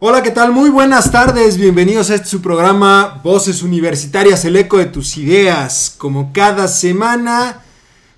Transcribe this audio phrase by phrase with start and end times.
[0.00, 0.52] Hola, ¿qué tal?
[0.52, 5.92] Muy buenas tardes, bienvenidos a este su programa Voces Universitarias, el eco de tus ideas,
[5.98, 7.64] como cada semana,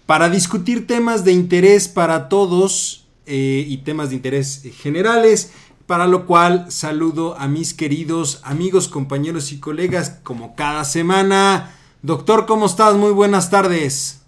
[0.05, 5.52] para discutir temas de interés para todos eh, y temas de interés generales,
[5.87, 11.74] para lo cual saludo a mis queridos amigos, compañeros y colegas, como cada semana.
[12.02, 12.95] Doctor, ¿cómo estás?
[12.97, 14.21] Muy buenas tardes.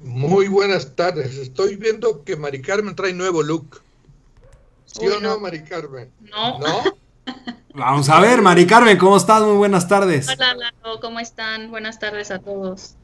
[0.00, 3.80] Muy buenas tardes, estoy viendo que Mari Carmen trae nuevo look.
[4.92, 6.10] ¿Sí o no, Mari Carmen?
[6.20, 6.58] No.
[6.58, 6.82] ¿No?
[7.74, 9.40] Vamos a ver, Mari Carmen, ¿cómo estás?
[9.42, 10.28] Muy buenas tardes.
[10.28, 11.70] Hola, Lalo, ¿cómo están?
[11.70, 12.96] Buenas tardes a todos.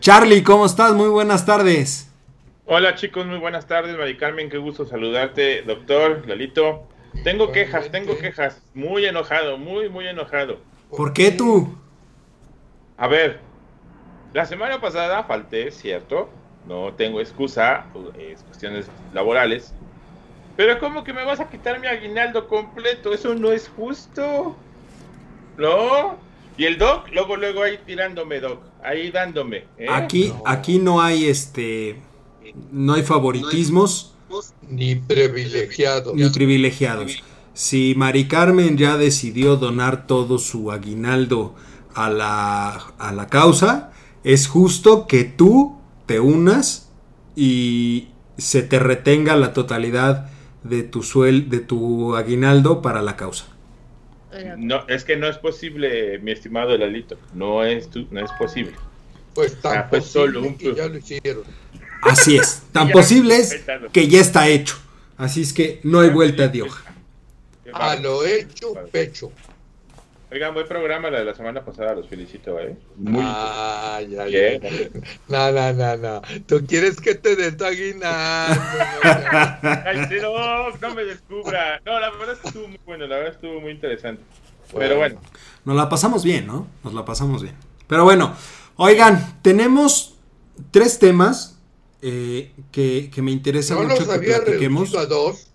[0.00, 0.94] Charlie, ¿cómo estás?
[0.94, 2.10] Muy buenas tardes.
[2.66, 6.88] Hola chicos, muy buenas tardes, Mari Carmen, qué gusto saludarte, doctor, Lalito.
[7.22, 10.58] Tengo quejas, tengo quejas, muy enojado, muy, muy enojado.
[10.90, 11.78] ¿Por qué tú?
[12.96, 13.40] A ver,
[14.34, 16.28] la semana pasada falté, cierto,
[16.66, 17.86] no tengo excusa,
[18.18, 19.72] es cuestiones laborales,
[20.58, 23.12] pero ¿cómo que me vas a quitar mi aguinaldo completo?
[23.14, 24.56] Eso no es justo.
[25.56, 26.16] ¿No?
[26.56, 28.60] Y el doc, luego, luego ahí tirándome, doc.
[28.82, 29.66] Ahí dándome.
[29.78, 29.86] ¿eh?
[29.88, 32.00] Aquí, aquí no hay este.
[32.72, 34.16] No hay favoritismos.
[34.68, 36.16] Ni privilegiados.
[36.16, 37.22] Ni privilegiados.
[37.54, 41.54] Si Mari Carmen ya decidió donar todo su aguinaldo
[41.94, 43.92] a la, a la causa,
[44.24, 46.90] es justo que tú te unas
[47.36, 50.32] y se te retenga la totalidad
[50.68, 53.46] de tu suel, de tu aguinaldo para la causa.
[54.58, 57.18] No, es que no es posible, mi estimado Lalito.
[57.34, 58.74] No es, tu, no es posible.
[59.34, 61.44] Pues tan Ah, pues posible solo un que ya lo hicieron.
[62.02, 63.56] Así es, tan posible es
[63.92, 64.76] que ya está hecho.
[65.16, 66.84] Así es que no hay vuelta de hoja.
[67.72, 69.32] A lo hecho, pecho.
[70.30, 72.76] Oigan, buen programa la de la semana pasada, los felicito, ¿eh?
[72.96, 74.60] Muy Ah, ya, Bien.
[74.60, 74.70] ya.
[75.28, 76.22] No, no, no, no.
[76.46, 78.60] Tú quieres que te dé tu aguinaldo.
[79.02, 79.80] no, no.
[79.86, 81.80] Ay, sí, no, no me descubra.
[81.86, 84.22] No, la verdad es que estuvo muy bueno, la verdad estuvo muy interesante.
[84.76, 85.18] Pero bueno,
[85.64, 86.66] Nos la pasamos bien, ¿no?
[86.84, 87.54] Nos la pasamos bien.
[87.86, 88.36] Pero bueno,
[88.76, 90.18] oigan, tenemos
[90.70, 91.58] tres temas
[92.02, 94.90] eh, que, que me interesa No mucho los que había platiquemos.
[94.92, 95.46] reducido a dos.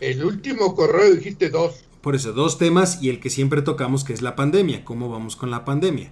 [0.00, 1.82] El último correo dijiste dos.
[2.04, 4.84] Por eso, dos temas y el que siempre tocamos, que es la pandemia.
[4.84, 6.10] ¿Cómo vamos con la pandemia?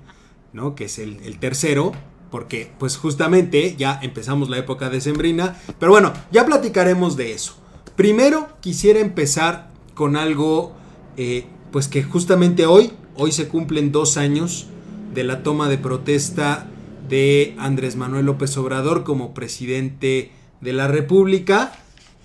[0.54, 0.74] ¿No?
[0.74, 1.92] Que es el, tercero,
[2.30, 5.60] porque pues justamente ya empezamos la época decembrina.
[5.78, 7.56] Pero bueno, ya platicaremos de eso.
[7.94, 10.72] Primero quisiera empezar con algo,
[11.18, 14.68] eh, pues que justamente hoy, hoy se cumplen dos años
[15.12, 16.68] de la toma de protesta
[17.06, 20.32] de Andrés Manuel López Obrador como presidente
[20.62, 21.74] de la República.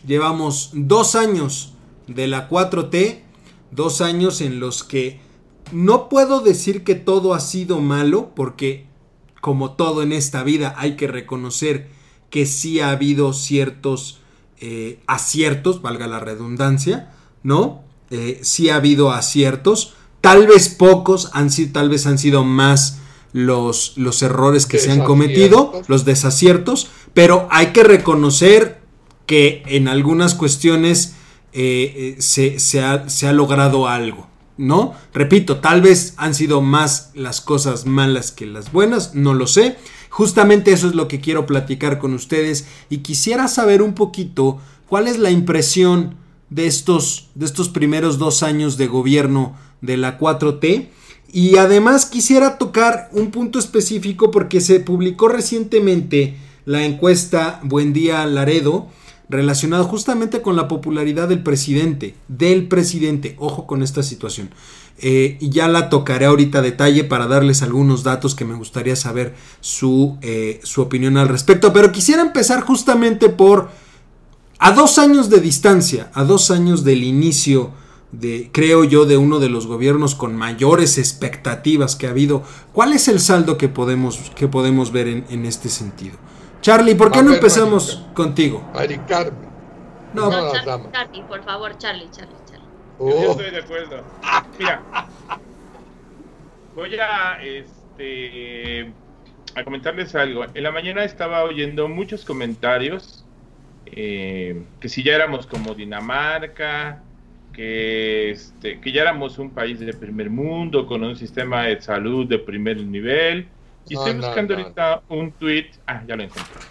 [0.07, 1.73] Llevamos dos años
[2.07, 3.27] de la 4T,
[3.72, 5.19] dos años en los que
[5.72, 8.85] no puedo decir que todo ha sido malo, porque
[9.41, 11.89] como todo en esta vida hay que reconocer
[12.29, 14.19] que sí ha habido ciertos
[14.59, 17.13] eh, aciertos, valga la redundancia,
[17.44, 17.83] ¿no?
[18.09, 22.99] Eh, sí ha habido aciertos, tal vez pocos, han sido, tal vez han sido más
[23.34, 28.81] los, los errores que se han cometido, los desaciertos, pero hay que reconocer
[29.25, 31.16] que en algunas cuestiones
[31.53, 34.28] eh, eh, se, ha, se ha logrado algo,
[34.58, 34.94] ¿no?
[35.13, 39.78] Repito, tal vez han sido más las cosas malas que las buenas, no lo sé.
[40.09, 45.08] Justamente eso es lo que quiero platicar con ustedes y quisiera saber un poquito cuál
[45.08, 46.16] es la impresión
[46.50, 50.88] de estos, de estos primeros dos años de gobierno de la 4T.
[51.31, 58.25] Y además quisiera tocar un punto específico porque se publicó recientemente la encuesta Buen Día
[58.25, 58.88] Laredo
[59.30, 64.50] relacionado justamente con la popularidad del presidente, del presidente, ojo con esta situación.
[65.00, 68.96] Eh, y ya la tocaré ahorita a detalle para darles algunos datos que me gustaría
[68.96, 71.72] saber su, eh, su opinión al respecto.
[71.72, 73.70] Pero quisiera empezar justamente por,
[74.59, 77.72] a dos años de distancia, a dos años del inicio
[78.12, 82.41] de, creo yo, de uno de los gobiernos con mayores expectativas que ha habido.
[82.73, 86.16] ¿Cuál es el saldo que podemos, que podemos ver en, en este sentido?
[86.62, 88.64] Charlie, ¿por qué A no ver, empezamos contigo?
[88.74, 89.48] Mari Carmen.
[90.14, 90.92] No, No, No, las Charlie, damas.
[90.92, 92.66] Charlie, por favor, Charlie, Charlie, Charlie.
[93.00, 94.04] yo Oh, estoy de acuerdo.
[94.58, 94.82] Mira,
[96.76, 98.92] voy a, este,
[99.56, 100.46] a comentarles algo.
[100.54, 103.24] En la mañana estaba oyendo muchos comentarios
[103.86, 107.04] eh, que si ya éramos como Dinamarca,
[107.54, 112.28] que, este, que ya éramos un país de primer mundo con un sistema de salud
[112.28, 113.48] de primer nivel.
[113.89, 115.72] Y estoy buscando ahorita un tweet.
[115.85, 116.61] Ah, ya lo encontré.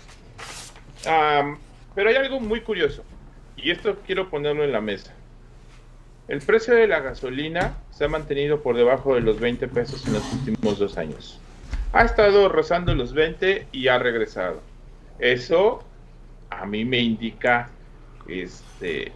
[1.94, 3.04] pero hay algo muy curioso.
[3.56, 5.12] Y esto quiero ponerlo en la mesa.
[6.28, 10.14] El precio de la gasolina se ha mantenido por debajo de los 20 pesos en
[10.14, 11.40] los últimos dos años.
[11.92, 14.60] Ha estado rozando los 20 y ha regresado.
[15.18, 15.84] Eso
[16.50, 17.70] a mí me indica,
[18.28, 19.12] este,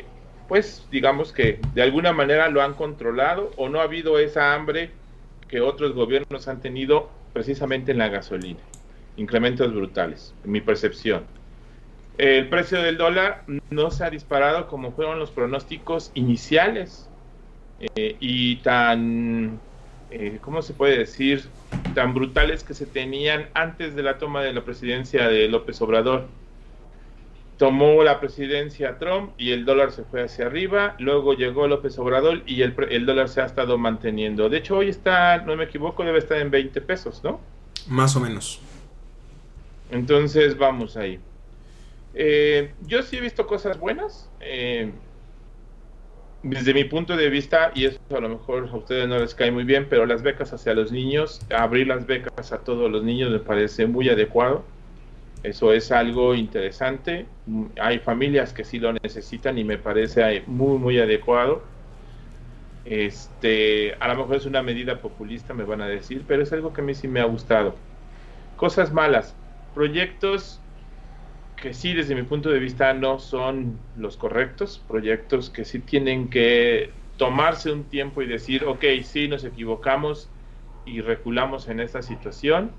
[0.48, 4.90] pues digamos que de alguna manera lo han controlado o no ha habido esa hambre
[5.48, 8.60] que otros gobiernos han tenido precisamente en la gasolina.
[9.16, 11.24] Incrementos brutales, en mi percepción.
[12.18, 17.08] El precio del dólar no se ha disparado como fueron los pronósticos iniciales
[17.96, 19.58] eh, y tan,
[20.10, 21.48] eh, ¿cómo se puede decir?
[21.94, 26.28] Tan brutales que se tenían antes de la toma de la presidencia de López Obrador.
[27.60, 32.40] Tomó la presidencia Trump y el dólar se fue hacia arriba, luego llegó López Obrador
[32.46, 34.48] y el, el dólar se ha estado manteniendo.
[34.48, 37.38] De hecho, hoy está, no me equivoco, debe estar en 20 pesos, ¿no?
[37.86, 38.62] Más o menos.
[39.90, 41.20] Entonces, vamos ahí.
[42.14, 44.30] Eh, yo sí he visto cosas buenas.
[44.40, 44.90] Eh,
[46.42, 49.50] desde mi punto de vista, y eso a lo mejor a ustedes no les cae
[49.50, 53.30] muy bien, pero las becas hacia los niños, abrir las becas a todos los niños
[53.30, 54.64] me parece muy adecuado.
[55.42, 57.26] Eso es algo interesante.
[57.80, 61.62] Hay familias que sí lo necesitan y me parece muy, muy adecuado.
[62.84, 66.72] Este, a lo mejor es una medida populista, me van a decir, pero es algo
[66.72, 67.74] que a mí sí me ha gustado.
[68.56, 69.36] Cosas malas,
[69.74, 70.60] proyectos
[71.56, 76.30] que sí, desde mi punto de vista, no son los correctos, proyectos que sí tienen
[76.30, 80.30] que tomarse un tiempo y decir, ok, sí, nos equivocamos
[80.86, 82.72] y reculamos en esta situación.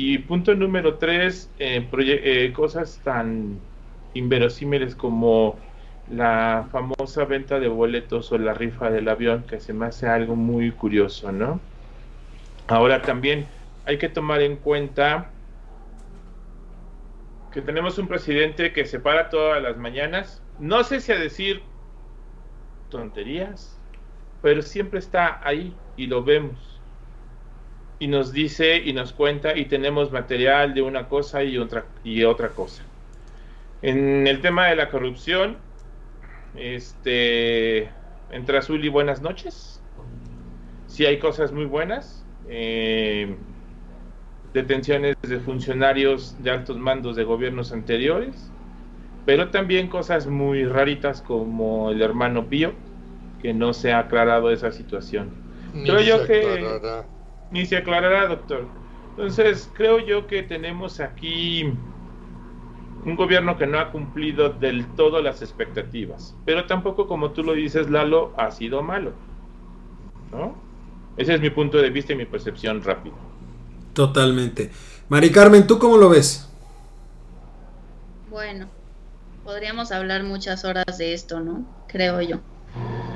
[0.00, 3.58] Y punto número tres, eh, eh, cosas tan
[4.14, 5.58] inverosímiles como
[6.08, 10.36] la famosa venta de boletos o la rifa del avión, que se me hace algo
[10.36, 11.58] muy curioso, ¿no?
[12.68, 13.48] Ahora también
[13.86, 15.32] hay que tomar en cuenta
[17.50, 21.60] que tenemos un presidente que se para todas las mañanas, no sé si a decir
[22.88, 23.76] tonterías,
[24.42, 26.77] pero siempre está ahí y lo vemos.
[27.98, 32.24] Y nos dice y nos cuenta y tenemos material de una cosa y otra, y
[32.24, 32.82] otra cosa.
[33.82, 35.56] En el tema de la corrupción,
[36.54, 37.90] este,
[38.30, 39.82] entre azul y buenas noches,
[40.86, 42.24] si hay cosas muy buenas.
[42.48, 43.36] Eh,
[44.52, 48.50] detenciones de funcionarios de altos mandos de gobiernos anteriores,
[49.26, 52.72] pero también cosas muy raritas como el hermano Pío,
[53.42, 55.30] que no se ha aclarado esa situación.
[55.84, 56.80] creo yo que
[57.50, 58.66] ni se aclarará, doctor.
[59.10, 61.72] Entonces, creo yo que tenemos aquí
[63.04, 67.54] un gobierno que no ha cumplido del todo las expectativas, pero tampoco, como tú lo
[67.54, 69.12] dices, Lalo, ha sido malo.
[70.30, 70.54] ¿No?
[71.16, 73.16] Ese es mi punto de vista y mi percepción rápida.
[73.92, 74.70] Totalmente.
[75.08, 76.48] Mari Carmen, ¿tú cómo lo ves?
[78.30, 78.68] Bueno,
[79.42, 81.64] podríamos hablar muchas horas de esto, ¿no?
[81.88, 82.36] Creo yo.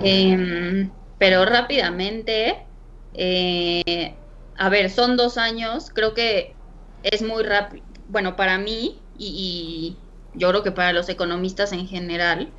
[0.02, 2.66] Em, pero rápidamente,
[3.14, 4.14] eh,
[4.62, 6.56] a ver, son dos años, creo que
[7.02, 9.98] es muy rápido, bueno, para mí y,
[10.34, 12.54] yo creo que para los economistas en general,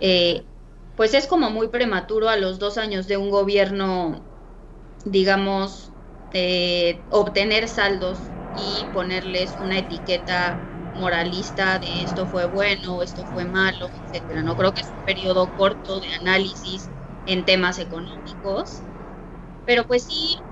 [0.00, 0.48] eh,
[0.96, 4.26] pues es como muy prematuro a los dos años de un gobierno,
[5.04, 5.92] digamos,
[6.32, 13.90] eh, obtener saldos y ponerles una etiqueta moralista de esto fue bueno, esto fue malo,
[13.94, 14.42] etcétera.
[14.42, 16.90] No creo que es un periodo corto de análisis
[17.26, 18.88] en temas económicos,
[19.64, 20.44] pero pues sí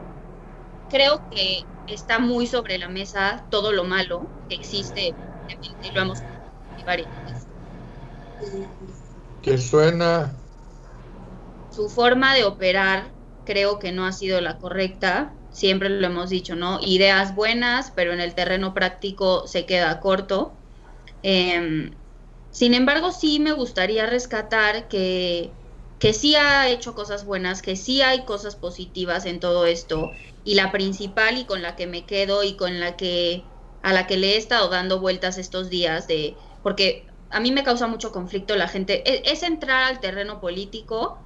[0.90, 5.16] creo que está muy sobre la mesa todo lo malo que existe,
[5.82, 6.24] y lo hemos
[6.86, 7.08] varias
[9.42, 10.12] Que suena.
[11.68, 16.54] Su forma de operar creo que no ha sido la correcta siempre lo hemos dicho,
[16.56, 16.78] ¿no?
[16.82, 20.60] Ideas buenas, pero en el terreno práctico se queda corto.
[21.22, 22.00] Em,
[22.50, 25.58] sin embargo, sí me gustaría rescatar que,
[25.98, 30.20] que sí ha hecho cosas buenas, que sí hay cosas positivas en todo esto.
[30.44, 33.44] Y la principal y con la que me quedo y con la que
[33.82, 37.64] a la que le he estado dando vueltas estos días de porque a mí me
[37.64, 41.18] causa mucho conflicto la gente es, es entrar al terreno político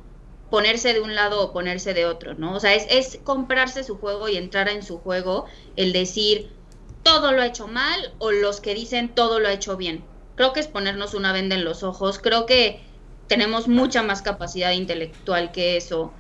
[0.55, 2.55] ponerse de un lado o ponerse de otro, ¿no?
[2.55, 6.53] O sea, es, comprarse su juego y entrar en su juego, el decir
[7.03, 10.05] todo lo ha hecho mal o los que dicen todo lo ha hecho bien.
[10.37, 12.81] Creo que es ponernos una venda en los ojos, creo que
[13.27, 16.13] tenemos mucha más capacidad intelectual que eso.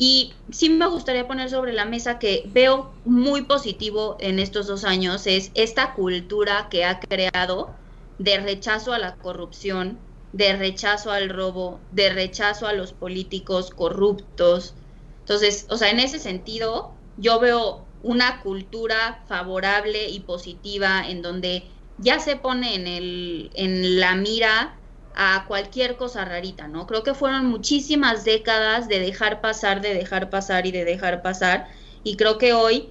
[0.00, 4.84] Y sí me gustaría poner sobre la mesa que veo muy positivo en estos dos
[4.84, 7.74] años es esta cultura que ha creado
[8.18, 9.98] de rechazo a la corrupción,
[10.32, 14.76] de rechazo al robo, de rechazo a los políticos corruptos.
[15.20, 21.64] Entonces, o sea, en ese sentido, yo veo una cultura favorable y positiva en donde
[21.96, 24.77] ya se pone en, el, en la mira
[25.20, 26.86] a cualquier cosa rarita, ¿no?
[26.86, 31.68] Creo que fueron muchísimas décadas de dejar pasar, de dejar pasar y de dejar pasar,
[32.04, 32.90] y creo que hoy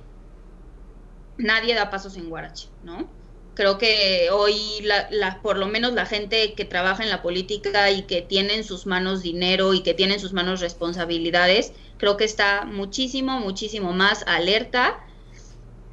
[1.38, 3.10] nadie da pasos en Guarache, ¿no?
[3.54, 8.02] Creo que hoy, la, por lo menos la gente que trabaja en la política y
[8.04, 12.26] que tiene en sus manos dinero y que tiene en sus manos responsabilidades, creo que
[12.26, 15.00] está muchísimo, muchísimo más alerta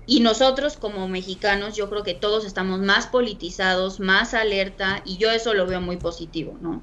[0.06, 5.30] y nosotros como mexicanos, yo creo que todos estamos más politizados, más alerta, y yo
[5.30, 6.82] eso lo veo muy positivo, ¿no?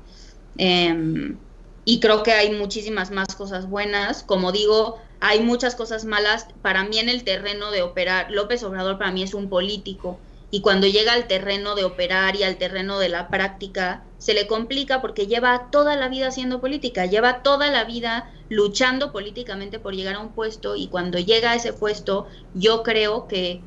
[0.58, 1.38] Em,
[1.86, 4.24] y creo que hay muchísimas más cosas buenas.
[4.24, 6.48] Como digo, hay muchas cosas malas.
[6.62, 10.20] Para mí en el terreno de operar, López Obrador para mí es un político
[10.52, 14.46] y cuando llega al terreno de operar y al terreno de la práctica, se le
[14.46, 19.96] complica porque lleva toda la vida haciendo política, lleva toda la vida luchando políticamente por
[19.96, 23.62] llegar a un puesto y cuando llega a ese puesto, yo creo que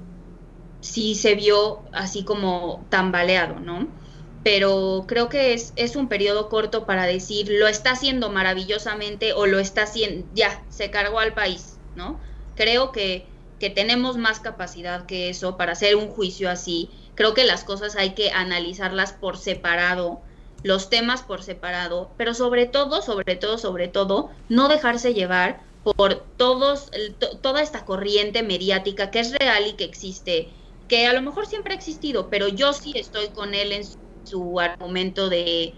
[0.81, 3.89] sí se vio así como tambaleado, ¿no?
[4.45, 9.47] Pero creo que es, es un periodo corto para decir lo está haciendo maravillosamente o
[9.47, 12.21] lo está haciendo, ya, se cargó al país, ¿no?
[12.55, 13.27] Creo que
[13.59, 16.91] que tenemos más capacidad que eso para hacer un juicio así.
[17.15, 20.21] Creo que las cosas hay que analizarlas por separado,
[20.65, 26.35] los temas por separado, pero sobre todo, sobre todo, sobre todo, no dejarse llevar por
[26.37, 26.91] todos,
[27.43, 30.55] toda esta corriente mediática que es real y que existe,
[30.89, 33.85] que a lo mejor siempre ha existido, pero yo sí estoy con él en
[34.25, 35.75] su argumento de,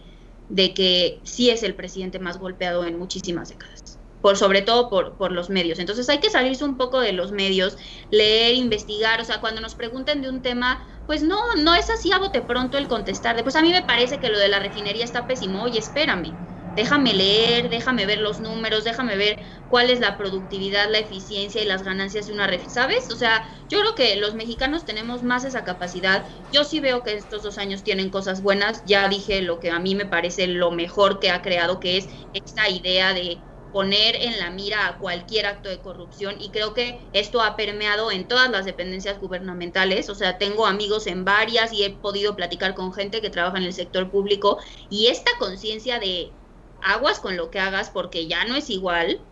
[0.48, 3.75] de que sí es el presidente más golpeado en muchísimas décadas
[4.20, 5.78] por sobre todo por, por los medios.
[5.78, 7.76] Entonces hay que salirse un poco de los medios,
[8.10, 12.12] leer, investigar, o sea, cuando nos pregunten de un tema, pues no, no es así
[12.12, 13.40] a bote pronto el contestar.
[13.42, 16.38] Pues a mí me parece que lo de la refinería está pésimo, oye, espérame,
[16.74, 21.64] déjame leer, déjame ver los números, déjame ver cuál es la productividad, la eficiencia y
[21.66, 23.10] las ganancias de una refinería, ¿sabes?
[23.10, 26.26] O sea, yo creo que los mexicanos tenemos más esa capacidad.
[26.50, 29.78] Yo sí veo que estos dos años tienen cosas buenas, ya dije lo que a
[29.78, 34.38] mí me parece lo mejor que ha creado, que es esta idea de poner en
[34.38, 38.50] la mira a cualquier acto de corrupción y creo que esto ha permeado en todas
[38.50, 43.20] las dependencias gubernamentales, o sea, tengo amigos en varias y he podido platicar con gente
[43.20, 44.58] que trabaja en el sector público
[44.88, 46.38] y esta conciencia de
[46.80, 49.26] aguas con lo que hagas porque ya no es igual,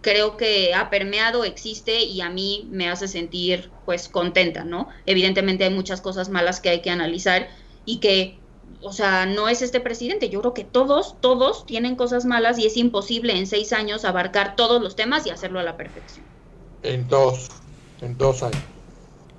[0.00, 4.88] creo que ha permeado, existe y a mí me hace sentir pues contenta, ¿no?
[5.06, 7.48] Evidentemente hay muchas cosas malas que hay que analizar
[7.84, 8.41] y que
[8.82, 10.28] o sea, no es este presidente.
[10.28, 14.56] Yo creo que todos, todos tienen cosas malas y es imposible en seis años abarcar
[14.56, 16.24] todos los temas y hacerlo a la perfección.
[16.82, 17.48] En dos,
[18.00, 18.62] en dos años.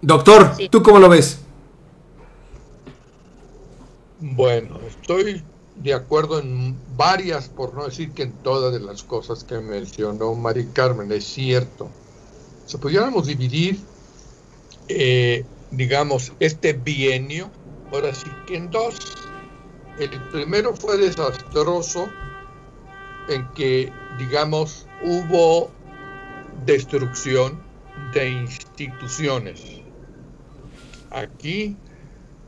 [0.01, 1.39] Doctor, ¿tú cómo lo ves?
[4.19, 5.43] Bueno, estoy
[5.75, 10.33] de acuerdo en varias, por no decir que en todas de las cosas que mencionó
[10.35, 11.89] Mari Carmen, es cierto.
[12.65, 13.79] Si pudiéramos dividir,
[14.87, 17.49] eh, digamos, este bienio,
[17.91, 18.95] ahora sí que en dos,
[19.99, 22.09] el primero fue desastroso
[23.29, 25.69] en que, digamos, hubo
[26.65, 27.61] destrucción
[28.13, 29.61] de instituciones.
[31.11, 31.77] Aquí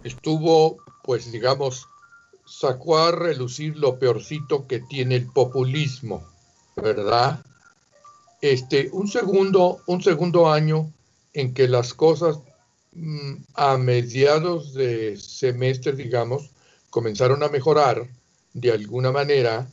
[0.04, 1.88] estuvo, pues, digamos,
[2.46, 6.26] sacó a relucir lo peorcito que tiene el populismo,
[6.76, 7.44] ¿verdad?
[8.42, 10.92] Este, un segundo, un segundo año
[11.34, 12.40] en que las cosas
[12.94, 16.52] mm, a mediados de semestre, digamos,
[16.96, 18.08] comenzaron a mejorar
[18.54, 19.68] de alguna manera,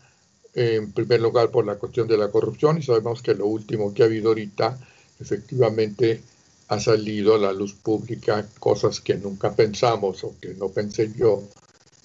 [0.55, 4.02] en primer lugar por la cuestión de la corrupción, y sabemos que lo último que
[4.02, 4.76] ha habido ahorita,
[5.21, 6.21] efectivamente,
[6.67, 11.45] ha salido a la luz pública cosas que nunca pensamos o que no pensé yo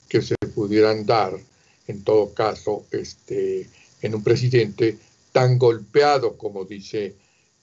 [0.07, 1.33] que se pudieran dar,
[1.87, 3.67] en todo caso, este,
[4.03, 4.99] en un presidente
[5.31, 7.15] tan golpeado como dice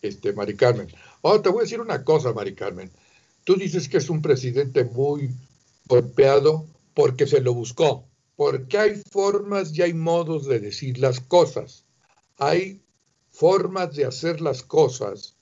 [0.03, 0.89] este, Mari Carmen.
[1.23, 2.91] Ahora te voy a decir una cosa, Mari Carmen.
[3.45, 5.31] Tú dices que es un presidente muy
[5.87, 11.85] golpeado porque se lo buscó, porque hay formas y hay modos de decir las cosas,
[12.39, 12.81] hay
[13.31, 15.37] formas de hacer las cosas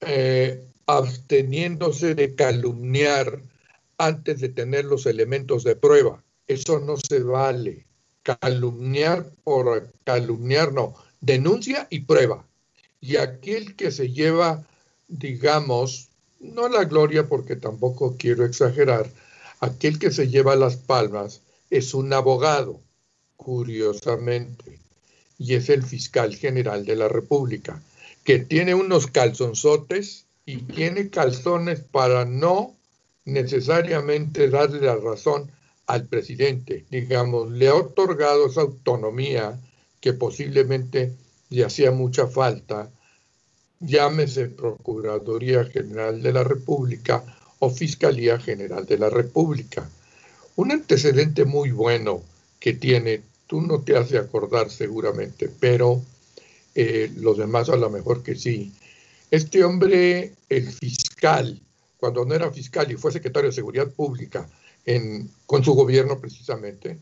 [0.00, 3.40] eh, absteniéndose de calumniar
[3.98, 6.22] antes de tener los elementos de prueba.
[6.46, 7.86] Eso no se vale.
[8.22, 10.94] Calumniar por calumniar, no.
[11.20, 12.46] Denuncia y prueba.
[13.00, 14.64] Y aquel que se lleva,
[15.08, 16.08] digamos,
[16.40, 19.08] no la gloria porque tampoco quiero exagerar,
[19.62, 21.40] Aquel que se lleva las palmas
[21.70, 22.80] es un abogado,
[23.36, 24.80] curiosamente,
[25.38, 27.80] y es el fiscal general de la República,
[28.24, 32.74] que tiene unos calzonzotes y tiene calzones para no
[33.24, 35.48] necesariamente darle la razón
[35.86, 36.84] al presidente.
[36.90, 39.60] Digamos, le ha otorgado esa autonomía
[40.00, 41.12] que posiblemente
[41.50, 42.90] le hacía mucha falta
[43.78, 47.24] llámese Procuraduría General de la República
[47.64, 49.88] o Fiscalía General de la República.
[50.56, 52.20] Un antecedente muy bueno
[52.58, 56.02] que tiene, tú no te has de acordar seguramente, pero
[56.74, 58.72] eh, los demás a lo mejor que sí.
[59.30, 61.62] Este hombre, el fiscal,
[61.98, 64.50] cuando no era fiscal y fue secretario de Seguridad Pública
[64.84, 66.98] en, con su gobierno precisamente,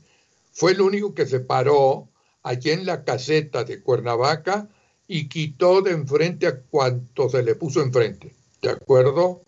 [0.53, 2.07] fue el único que se paró
[2.43, 4.69] allí en la caseta de Cuernavaca
[5.09, 8.35] y quitó de enfrente a cuanto se le puso enfrente.
[8.61, 9.41] ¿De acuerdo?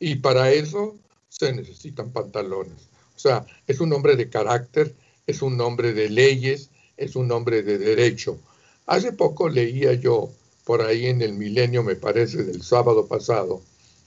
[0.00, 0.96] Y para eso
[1.28, 2.88] se necesitan pantalones.
[3.14, 4.94] O sea, es un hombre de carácter,
[5.26, 8.38] es un hombre de leyes, es un hombre de derecho.
[8.86, 10.30] Hace poco leía yo
[10.64, 13.62] por ahí en el milenio, me parece, del sábado pasado,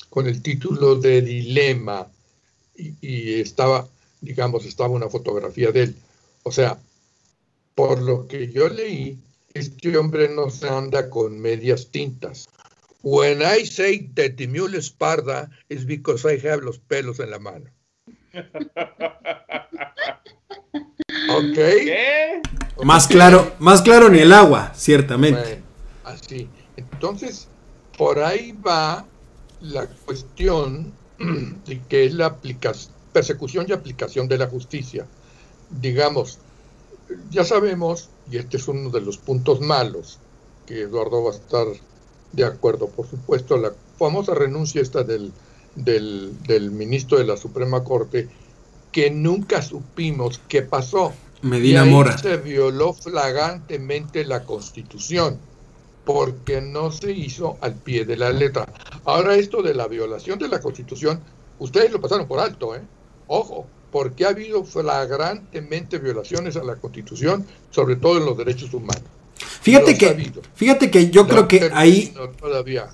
[0.09, 2.07] con el título de Dilema,
[2.75, 3.87] y, estaba,
[4.21, 5.95] digamos, estaba una fotografía de él.
[6.43, 6.79] O sea,
[7.75, 9.17] por lo que yo leí,
[9.53, 12.47] este hombre no se anda con medias tintas.
[13.03, 17.31] When I say that the mule is parda, it's because I have los pelos en
[17.31, 17.69] la mano.
[21.29, 21.53] ¿Ok?
[21.53, 22.41] ¿Qué?
[22.81, 25.41] Más claro, más claro ni el agua, ciertamente.
[25.41, 25.63] Bueno,
[26.05, 26.47] así.
[26.77, 27.49] Entonces,
[27.97, 29.05] por ahí va
[29.59, 30.93] la cuestión
[31.65, 35.05] de que es la aplicación, persecución y aplicación de la justicia.
[35.69, 36.39] Digamos,
[37.29, 40.19] ya sabemos, y este es uno de los puntos malos,
[40.65, 41.67] que Eduardo va a estar
[42.33, 45.31] de acuerdo, por supuesto, la famosa renuncia esta del,
[45.75, 48.27] del, del ministro de la Suprema Corte,
[48.91, 51.13] que nunca supimos qué pasó.
[51.41, 52.17] Medina y Mora.
[52.17, 55.37] Se violó flagrantemente la Constitución
[56.05, 58.67] porque no se hizo al pie de la letra.
[59.05, 61.21] Ahora esto de la violación de la Constitución,
[61.59, 62.81] ustedes lo pasaron por alto, ¿eh?
[63.27, 69.03] Ojo, porque ha habido flagrantemente violaciones a la Constitución, sobre todo en los derechos humanos.
[69.61, 70.41] Fíjate que, habido.
[70.55, 72.89] fíjate que yo No creo que termino, ahí, todavía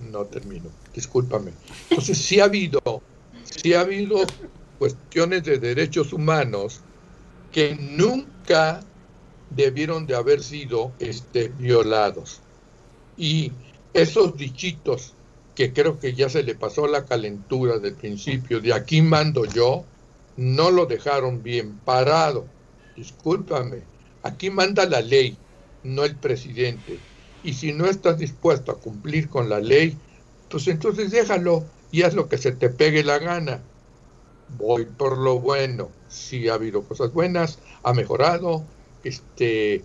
[0.00, 1.52] no termino, discúlpame.
[1.90, 2.80] Entonces sí ha habido,
[3.44, 4.18] sí ha habido
[4.78, 6.80] cuestiones de derechos humanos
[7.52, 8.80] que nunca
[9.50, 12.40] debieron de haber sido este, violados.
[13.16, 13.52] Y
[13.94, 15.14] esos dichitos
[15.54, 19.84] que creo que ya se le pasó la calentura del principio, de aquí mando yo,
[20.36, 22.46] no lo dejaron bien parado.
[22.94, 23.82] Discúlpame,
[24.22, 25.36] aquí manda la ley,
[25.94, 26.98] no el presidente.
[27.42, 29.96] Y si no estás dispuesto a cumplir con la ley,
[30.50, 33.60] pues entonces déjalo y haz lo que se te pegue la gana.
[34.58, 35.90] Voy por lo bueno.
[36.08, 38.64] Sí ha habido cosas buenas, ha mejorado,
[39.04, 39.82] este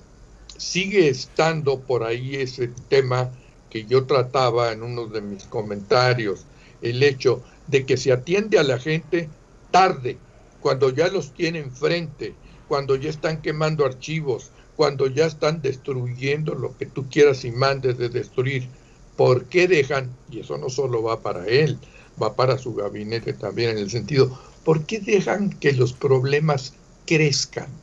[0.57, 3.31] sigue estando por ahí ese tema
[3.69, 6.45] que yo trataba en uno de mis comentarios,
[6.81, 9.29] el hecho de que se atiende a la gente
[9.71, 10.17] tarde,
[10.61, 12.35] cuando ya los tiene enfrente,
[12.67, 17.97] cuando ya están quemando archivos, cuando ya están destruyendo lo que tú quieras y mandes
[17.97, 18.69] de destruir.
[19.15, 20.17] ¿Por qué dejan?
[20.29, 21.79] Y eso no solo va para él,
[22.21, 26.73] va para su gabinete también en el sentido, ¿por qué dejan que los problemas
[27.05, 27.81] crezcan?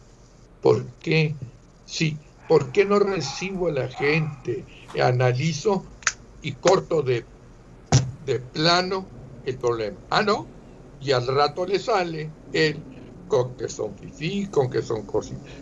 [0.60, 1.36] ¿Por qué?
[1.84, 4.66] Sí, ¿por qué no recibo a la gente?
[5.00, 5.86] Analizo
[6.40, 7.26] y corto de,
[8.24, 9.08] de plano
[9.44, 9.98] el problema.
[10.10, 10.48] Ah, no,
[10.98, 12.84] y al rato le sale él
[13.28, 15.06] con que son fifí, con que son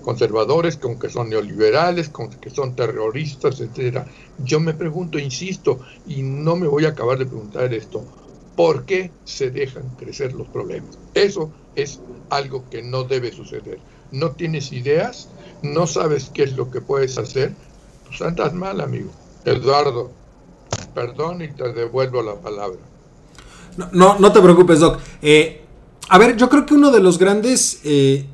[0.02, 4.06] conservadores, con que son neoliberales, con que son terroristas, etcétera.
[4.38, 8.04] Yo me pregunto, insisto, y no me voy a acabar de preguntar esto,
[8.56, 10.98] ¿por qué se dejan crecer los problemas?
[11.14, 12.00] Eso es
[12.30, 13.78] algo que no debe suceder.
[14.12, 15.28] No tienes ideas,
[15.62, 17.52] no sabes qué es lo que puedes hacer,
[18.06, 19.10] pues andas mal, amigo.
[19.44, 20.10] Eduardo,
[20.94, 22.78] perdón y te devuelvo la palabra.
[23.76, 25.00] no, no, no te preocupes, Doc.
[25.20, 25.65] Eh,
[26.08, 28.26] a ver, yo creo que uno de los grandes, eh,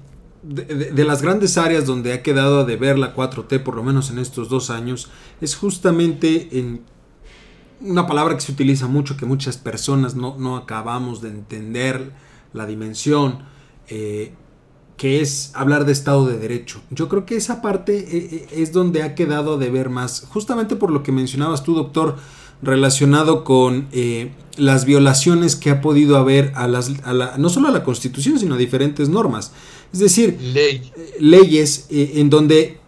[0.42, 4.18] de, las grandes áreas donde ha quedado a deber la 4T, por lo menos en
[4.18, 5.08] estos dos años,
[5.40, 6.82] es justamente en
[7.80, 12.12] una palabra que se utiliza mucho, que muchas personas no, no acabamos de entender
[12.52, 13.44] la dimensión,
[13.88, 14.35] eh,
[14.96, 16.80] que es hablar de Estado de Derecho.
[16.90, 20.90] Yo creo que esa parte eh, es donde ha quedado de ver más, justamente por
[20.90, 22.16] lo que mencionabas tú, doctor,
[22.62, 27.68] relacionado con eh, las violaciones que ha podido haber a las, a la- no solo
[27.68, 29.53] a la Constitución, sino a diferentes normas.
[29.92, 30.90] Es decir, Ley.
[30.96, 32.79] eh, leyes eh, en donde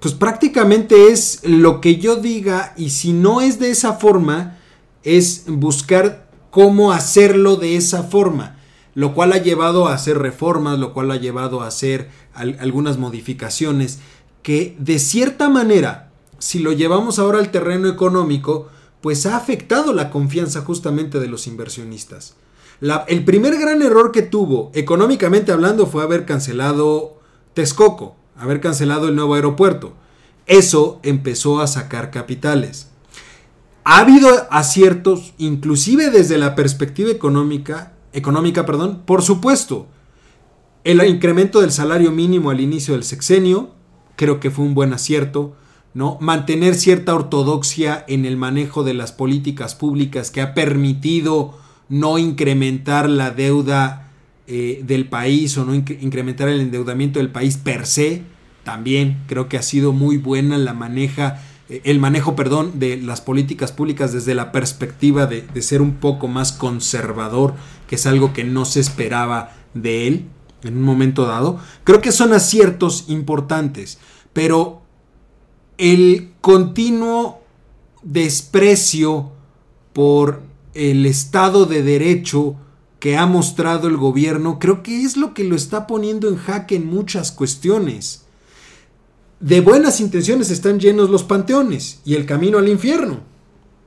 [0.00, 4.58] pues prácticamente es lo que yo diga y si no es de esa forma
[5.02, 8.56] es buscar cómo hacerlo de esa forma
[8.94, 12.96] lo cual ha llevado a hacer reformas lo cual ha llevado a hacer al- algunas
[12.96, 13.98] modificaciones
[14.42, 18.68] que de cierta manera si lo llevamos ahora al terreno económico
[19.00, 22.36] pues ha afectado la confianza justamente de los inversionistas
[23.08, 27.18] el primer gran error que tuvo, económicamente hablando, fue haber cancelado
[27.52, 29.92] Texcoco, haber cancelado el nuevo aeropuerto.
[30.46, 32.88] Eso empezó a sacar capitales.
[33.84, 39.86] ha habido aciertos, inclusive desde la perspectiva económica, económica, perdón, por supuesto.
[40.84, 43.70] El incremento del salario mínimo al inicio del sexenio,
[44.16, 45.54] creo que fue un buen acierto,
[45.94, 46.18] ¿no?
[46.20, 53.08] Mantener cierta ortodoxia en el manejo de las políticas públicas que ha permitido no incrementar
[53.08, 54.10] la deuda
[54.46, 58.22] eh, del país o no incrementar el endeudamiento del país per se,
[58.64, 61.42] también creo que ha sido muy buena la maneja
[61.84, 66.52] el manejo, perdón, de las políticas públicas desde la perspectiva de, ser un poco más
[66.52, 67.54] conservador,
[67.86, 70.26] que es algo que no se esperaba de él
[70.64, 71.60] en un momento dado.
[71.84, 73.98] Creo que son aciertos importantes,
[74.32, 74.79] pero
[75.80, 77.40] el continuo
[78.02, 79.32] desprecio
[79.92, 80.42] por
[80.74, 82.54] el Estado de Derecho
[83.00, 86.76] que ha mostrado el gobierno, creo que es lo que lo está poniendo en jaque
[86.76, 88.26] en muchas cuestiones
[89.40, 93.20] de buenas intenciones están llenos los panteones y el camino al infierno.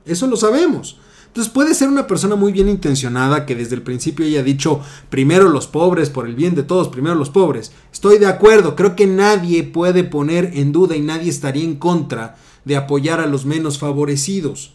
[0.04, 0.98] Eso lo sabemos.
[1.34, 5.48] Entonces puede ser una persona muy bien intencionada que desde el principio haya dicho primero
[5.48, 7.72] los pobres, por el bien de todos, primero los pobres.
[7.92, 12.36] Estoy de acuerdo, creo que nadie puede poner en duda y nadie estaría en contra
[12.64, 14.74] de apoyar a los menos favorecidos.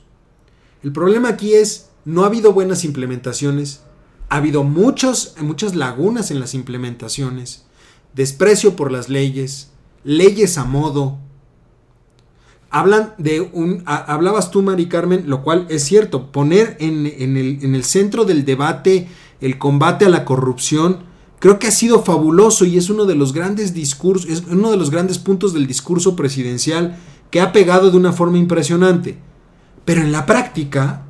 [0.83, 3.83] El problema aquí es, no ha habido buenas implementaciones,
[4.27, 7.67] ha habido muchos, muchas lagunas en las implementaciones,
[8.13, 9.69] desprecio por las leyes,
[10.03, 11.19] leyes a modo.
[12.71, 13.83] Hablan de un.
[13.85, 16.31] hablabas tú, Mari Carmen, lo cual es cierto.
[16.31, 19.07] Poner en, el, en el centro del debate
[19.41, 20.99] el combate a la corrupción.
[21.39, 24.77] Creo que ha sido fabuloso y es uno de los grandes discursos, es uno de
[24.77, 26.97] los grandes puntos del discurso presidencial
[27.31, 29.17] que ha pegado de una forma impresionante.
[29.85, 31.03] Pero en la práctica,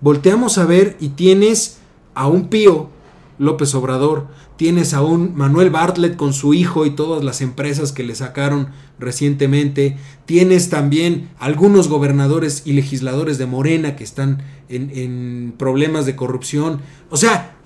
[0.00, 1.78] volteamos a ver y tienes
[2.14, 2.90] a un pío
[3.38, 4.28] López Obrador,
[4.62, 8.68] tienes a un Manuel Bartlett con su hijo y todas las empresas que le sacaron
[8.96, 16.80] recientemente, tienes también algunos gobernadores y legisladores de Morena que están en, problemas de corrupción,
[17.10, 17.56] o sea,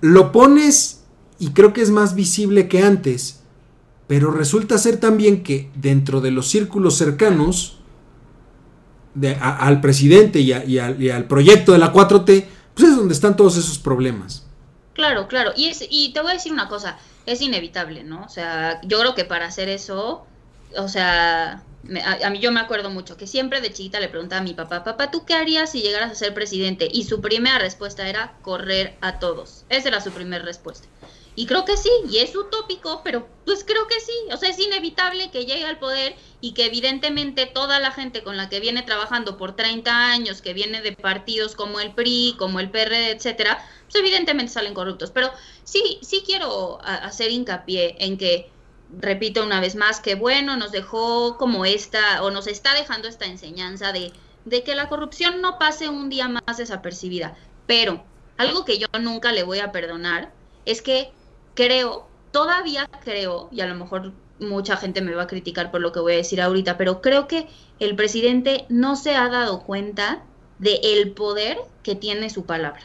[0.00, 1.04] lo pones
[1.38, 3.42] y creo que es más visible que antes,
[4.06, 7.82] pero resulta ser también que dentro de los círculos cercanos
[9.38, 13.78] al presidente y, y al proyecto de la 4T, pues es donde están todos esos
[13.78, 14.41] problemas.
[14.94, 15.52] Claro, claro.
[15.56, 18.24] Y, es, y te voy a decir una cosa, es inevitable, ¿no?
[18.24, 20.26] O sea, yo creo que para hacer eso,
[20.76, 21.62] o sea,
[22.24, 24.84] a, mí yo me acuerdo mucho que siempre de chiquita le preguntaba a mi papá,
[24.84, 26.88] papá, ¿tú qué harías si llegaras a ser presidente?
[26.90, 29.64] Y su primera respuesta era correr a todos.
[29.68, 30.88] Esa era su primera respuesta.
[31.34, 34.12] Y creo que sí, y es utópico, pero pues creo que sí.
[34.32, 38.36] O sea, es inevitable que llegue al poder y que evidentemente toda la gente con
[38.36, 42.60] la que viene trabajando por 30 años, que viene de partidos como el PRI, como
[42.60, 45.10] el PRD, etcétera, pues evidentemente salen corruptos.
[45.10, 45.30] Pero
[45.64, 48.50] sí, sí quiero hacer hincapié en que,
[48.98, 53.24] repito una vez más, que bueno, nos dejó como esta, o nos está dejando esta
[53.24, 54.12] enseñanza de,
[54.44, 57.34] de que la corrupción no pase un día más desapercibida.
[57.66, 58.04] Pero
[58.36, 60.30] algo que yo nunca le voy a perdonar
[60.66, 61.10] es que
[61.54, 65.92] creo, todavía creo, y a lo mejor mucha gente me va a criticar por lo
[65.92, 70.22] que voy a decir ahorita, pero creo que el presidente no se ha dado cuenta
[70.58, 72.82] de el poder que tiene su palabra.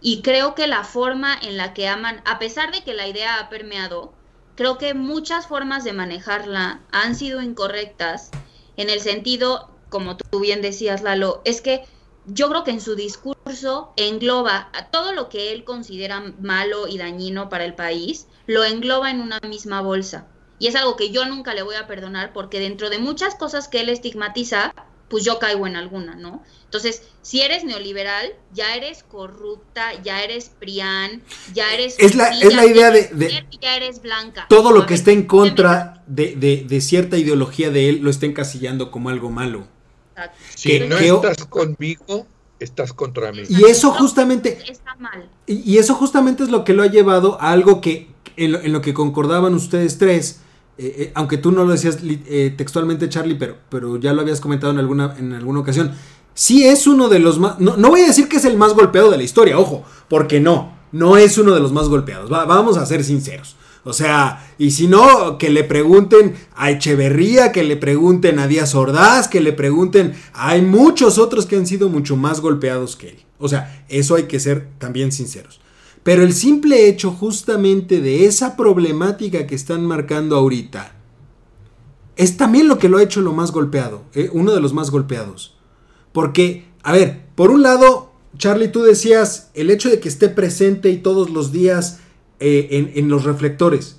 [0.00, 3.40] Y creo que la forma en la que aman, a pesar de que la idea
[3.40, 4.12] ha permeado,
[4.54, 8.30] creo que muchas formas de manejarla han sido incorrectas
[8.76, 11.84] en el sentido, como tú bien decías, Lalo, es que
[12.28, 16.98] yo creo que en su discurso engloba a todo lo que él considera malo y
[16.98, 20.26] dañino para el país, lo engloba en una misma bolsa.
[20.58, 23.68] Y es algo que yo nunca le voy a perdonar porque dentro de muchas cosas
[23.68, 24.74] que él estigmatiza,
[25.08, 26.42] pues yo caigo en alguna, ¿no?
[26.64, 31.22] Entonces, si eres neoliberal, ya eres corrupta, ya eres prián,
[31.54, 31.96] ya eres...
[31.98, 34.46] Es la, es la idea de, Ya eres blanca.
[34.50, 36.34] Todo lo que esté en contra de,
[36.68, 39.66] de, cierta ideología de él lo está encasillando como algo malo.
[40.54, 42.26] Si no estás conmigo,
[42.58, 43.42] estás contra mí.
[43.48, 44.58] Y eso justamente...
[44.68, 45.28] Está mal.
[45.46, 48.94] Y, eso justamente es lo que lo ha llevado a algo que, en lo, que
[48.94, 50.40] concordaban ustedes tres,
[50.76, 54.40] eh, eh, aunque tú no lo decías eh, textualmente, Charlie, pero, pero ya lo habías
[54.40, 55.92] comentado en alguna, en alguna ocasión,
[56.34, 57.58] sí es uno de los más...
[57.60, 60.76] No, voy a decir que es el más golpeado de la historia, ojo, porque no,
[60.92, 63.56] no es uno de los más golpeados, vamos a ser sinceros.
[63.88, 68.74] O sea, y si no, que le pregunten a Echeverría, que le pregunten a Díaz
[68.74, 70.12] Ordaz, que le pregunten.
[70.34, 73.18] Hay muchos otros que han sido mucho más golpeados que él.
[73.38, 75.60] O sea, eso hay que ser también sinceros.
[76.02, 80.92] Pero el simple hecho justamente de esa problemática que están marcando ahorita
[82.16, 84.90] es también lo que lo ha hecho lo más golpeado, eh, uno de los más
[84.90, 85.56] golpeados.
[86.12, 90.90] Porque, a ver, por un lado, Charlie, tú decías el hecho de que esté presente
[90.90, 92.00] y todos los días
[92.40, 93.96] eh, en, los reflectores.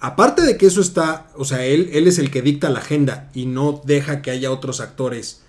[0.00, 3.30] Aparte de que eso está, o sea, él, él es el que dicta la agenda
[3.34, 5.42] y no deja que haya otros actores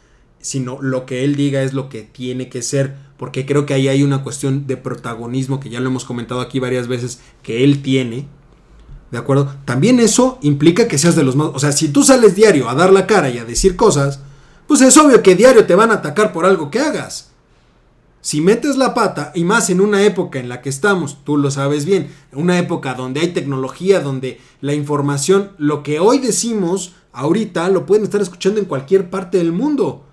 [0.44, 3.88] sino lo que él diga es lo que tiene que ser, porque creo que ahí
[3.88, 7.82] hay una cuestión de protagonismo que ya lo hemos comentado aquí varias veces, que él
[7.82, 8.28] tiene,
[9.10, 9.56] ¿de acuerdo?
[9.64, 12.76] También eso implica que seas de los más, o sea, si tú sales diario a
[12.76, 14.20] dar la cara y a decir cosas,
[14.68, 17.32] pues es obvio que diario te van a atacar por algo que hagas.
[18.24, 21.52] Si metes la pata, y más en una época en la que estamos, tú lo
[21.52, 27.68] sabes bien, una época donde hay tecnología, donde la información, lo que hoy decimos, ahorita
[27.68, 30.06] lo pueden estar escuchando en cualquier parte del mundo.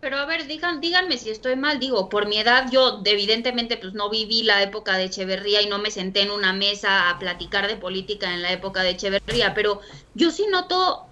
[0.00, 1.78] Pero a ver, digan, díganme si estoy mal.
[1.78, 5.78] Digo, por mi edad, yo evidentemente pues no viví la época de Echeverría y no
[5.78, 9.82] me senté en una mesa a platicar de política en la época de Echeverría, pero
[10.14, 11.09] yo sí noto,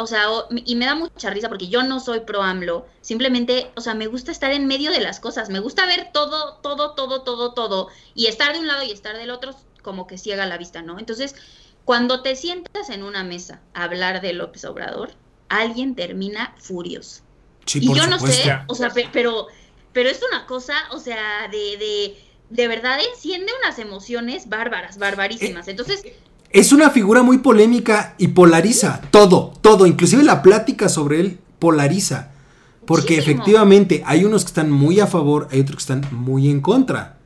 [0.00, 0.24] o sea,
[0.64, 4.06] y me da mucha risa porque yo no soy pro AMLO, simplemente, o sea, me
[4.06, 7.88] gusta estar en medio de las cosas, me gusta ver todo, todo, todo, todo, todo,
[8.14, 10.98] y estar de un lado y estar del otro como que ciega la vista, ¿no?
[10.98, 11.34] Entonces,
[11.84, 15.12] cuando te sientas en una mesa a hablar de López Obrador,
[15.48, 17.22] alguien termina furioso
[17.74, 19.46] y yo no sé, o sea, pero,
[19.92, 25.68] pero es una cosa, o sea, de, de, de verdad enciende unas emociones bárbaras, barbarísimas.
[25.68, 26.04] Eh, Entonces...
[26.52, 32.32] Es una figura muy polémica y polariza todo, todo, inclusive la plática sobre él polariza.
[32.86, 36.60] Porque efectivamente hay unos que están muy a favor, hay otros que están muy en
[36.60, 37.18] contra.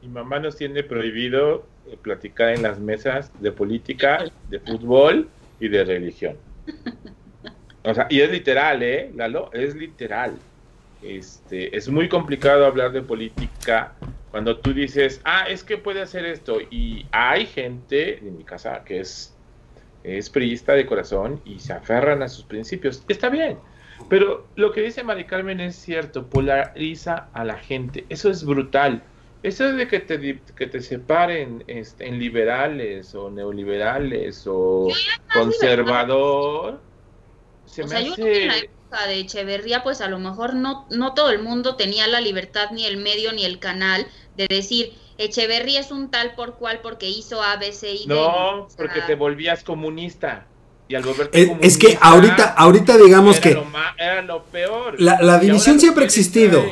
[0.00, 5.28] Mi mamá nos tiene prohibido eh, platicar en las mesas de política, de fútbol
[5.60, 6.36] y de religión.
[7.82, 9.12] O sea, y es literal, ¿eh?
[9.14, 10.36] Lalo, es literal.
[11.02, 13.92] Este, es muy complicado hablar de política
[14.34, 16.58] cuando tú dices, ah, es que puede hacer esto.
[16.68, 19.32] Y hay gente en mi casa que es,
[20.02, 23.04] es priista de corazón y se aferran a sus principios.
[23.06, 23.58] Está bien.
[24.08, 28.06] Pero lo que dice Mari Carmen es cierto, polariza a la gente.
[28.08, 29.04] Eso es brutal.
[29.44, 34.88] Eso de que te, que te separen este, en liberales o neoliberales o
[35.32, 36.80] conservador
[37.64, 38.54] o sea, yo en la
[38.94, 42.70] época de Echeverría, pues a lo mejor no, no todo el mundo tenía la libertad,
[42.72, 47.08] ni el medio, ni el canal de decir, Echeverría es un tal por cual porque
[47.08, 50.46] hizo ABC y No, porque te volvías comunista.
[50.86, 53.56] Y al volverte es, comunista, es que ahorita, ahorita digamos que...
[53.96, 55.00] era lo peor.
[55.00, 56.62] La, la división siempre ha existido.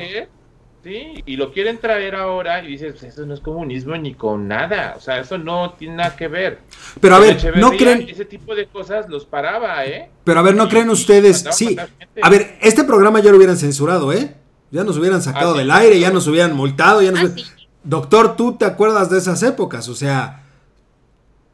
[0.82, 4.48] Sí, y lo quieren traer ahora y dices, pues eso no es comunismo ni con
[4.48, 6.58] nada, o sea, eso no tiene nada que ver.
[7.00, 8.08] Pero a ver, no creen...
[8.08, 10.10] Ese tipo de cosas los paraba, ¿eh?
[10.24, 11.44] Pero a ver, ¿no creen ustedes?
[11.52, 11.76] Sí,
[12.20, 14.34] a ver, este programa ya lo hubieran censurado, ¿eh?
[14.72, 17.30] Ya nos hubieran sacado ah, del aire, ya nos hubieran multado, ya nos...
[17.30, 19.88] Ah, Doctor, ¿tú te acuerdas de esas épocas?
[19.88, 20.44] O sea,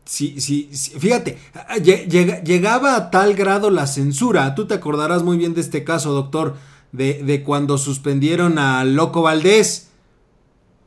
[0.05, 1.39] sí, sí, fíjate,
[1.83, 6.57] llegaba a tal grado la censura, tú te acordarás muy bien de este caso, doctor,
[6.93, 9.91] de, cuando suspendieron a Loco Valdés,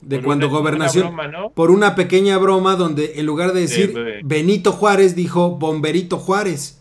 [0.02, 1.16] de cuando gobernación,
[1.54, 6.80] por una pequeña broma donde en lugar de decir Benito Juárez dijo Bomberito Juárez.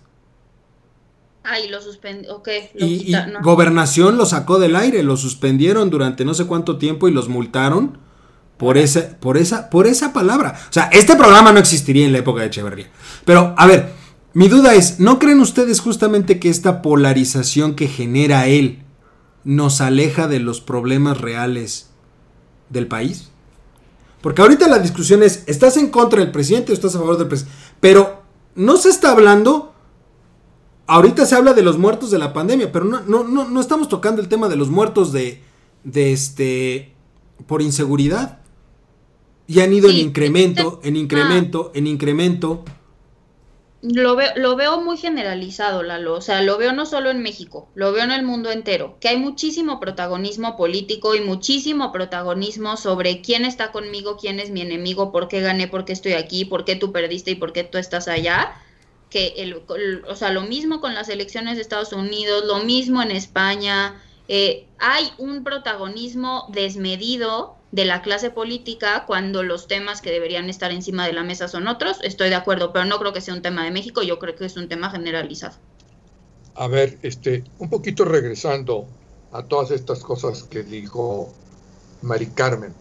[1.43, 2.43] Ah, y lo suspendió,
[2.75, 7.29] y, gobernación lo sacó del aire, lo suspendieron durante no sé cuánto tiempo y los
[7.29, 7.99] multaron
[8.59, 10.55] por esa, por esa, por esa palabra.
[10.69, 12.91] O sea, este programa no existiría en la época de Echeverría.
[13.25, 13.91] Pero, a ver,
[14.35, 18.85] mi duda es, ¿no creen ustedes justamente que esta polarización que genera él
[19.45, 21.91] nos aleja de los problemas reales
[22.69, 23.31] del país?
[24.21, 27.29] Porque ahorita la discusión es, ¿estás en contra del presidente o estás a favor del
[27.29, 27.57] presidente?
[27.81, 28.23] Pero
[28.55, 29.73] no se está hablando,
[30.87, 33.89] ahorita se habla de los muertos de la pandemia, pero no, no, no, no estamos
[33.89, 35.43] tocando el tema de los muertos de,
[35.85, 36.95] de este,
[37.47, 38.41] por inseguridad.
[39.47, 42.65] Y han ido en incremento, en incremento, en incremento.
[43.83, 46.15] Lo veo, lo veo muy generalizado, Lalo.
[46.15, 48.99] O sea, lo veo no solo en México, lo veo en el mundo entero.
[49.01, 54.61] Que hay muchísimo protagonismo político y muchísimo protagonismo sobre quién está conmigo, quién es mi
[54.61, 57.65] enemigo, por qué gané, por qué estoy aquí, por qué tú perdiste y por qué
[57.65, 58.53] tú estás allá.
[59.09, 59.63] Que el,
[60.07, 64.01] o sea, lo mismo con las elecciones de Estados Unidos, lo mismo en España.
[64.29, 70.73] Eh, hay un protagonismo desmedido de la clase política cuando los temas que deberían estar
[70.73, 71.99] encima de la mesa son otros.
[72.03, 74.45] Estoy de acuerdo, pero no creo que sea un tema de México, yo creo que
[74.45, 75.57] es un tema generalizado.
[76.55, 78.87] A ver, este, un poquito regresando
[79.33, 81.33] a todas estas cosas que dijo
[82.03, 82.75] Mari Carmen.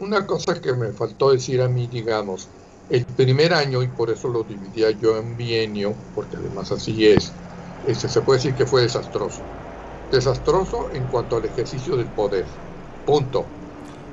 [0.00, 2.48] Una cosa que me faltó decir a mí, digamos,
[2.90, 7.32] el primer año, y por eso lo dividía yo en bienio, porque además así es,
[7.86, 9.42] este, se puede decir que fue desastroso.
[10.10, 12.46] Desastroso en cuanto al ejercicio del poder.
[13.04, 13.57] Punto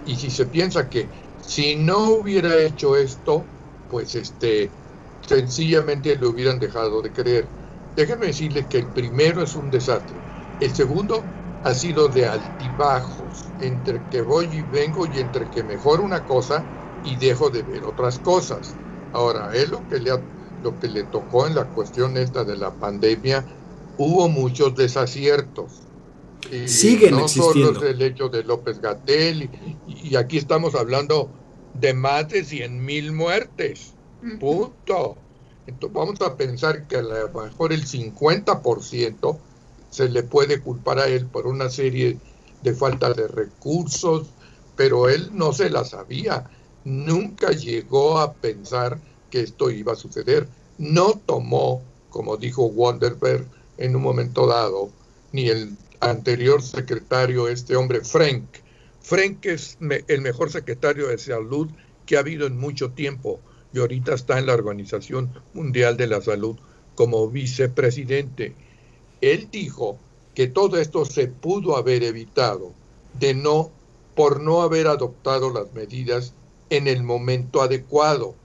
[0.05, 3.53] y si se piensa que si no hubiera hecho esto,
[3.87, 4.77] pues este
[5.21, 7.55] sencillamente le hubieran dejado de creer.
[7.95, 10.23] Déjenme decirles que el primero es un desastre.
[10.59, 16.03] El segundo ha sido de altibajos, entre que voy y vengo y entre que mejoro
[16.03, 18.79] una cosa y dejo de ver otras cosas.
[19.11, 20.11] Ahora, es lo que le,
[20.59, 23.45] lo que le tocó en la cuestión esta de la pandemia,
[23.95, 25.87] hubo muchos desaciertos.
[26.67, 27.73] Siguen no existiendo.
[27.73, 29.49] solo es el hecho de López Gatel,
[29.87, 31.29] y, y aquí estamos hablando
[31.73, 33.93] de más de 100 mil muertes.
[34.39, 35.17] Punto.
[35.67, 39.37] Entonces vamos a pensar que a lo mejor el 50%
[39.89, 42.17] se le puede culpar a él por una serie
[42.61, 44.27] de falta de recursos,
[44.75, 46.49] pero él no se la sabía.
[46.83, 50.47] Nunca llegó a pensar que esto iba a suceder.
[50.77, 54.89] No tomó, como dijo Wanderberg en un momento dado,
[55.31, 55.75] ni el
[56.09, 58.45] anterior secretario, este hombre Frank.
[59.01, 61.69] Frank es el mejor secretario de salud
[62.05, 63.39] que ha habido en mucho tiempo
[63.73, 66.57] y ahorita está en la Organización Mundial de la Salud
[66.95, 68.55] como vicepresidente.
[69.21, 69.97] Él dijo
[70.33, 72.73] que todo esto se pudo haber evitado
[73.19, 73.71] de no
[74.15, 76.33] por no haber adoptado las medidas
[76.69, 78.35] en el momento adecuado.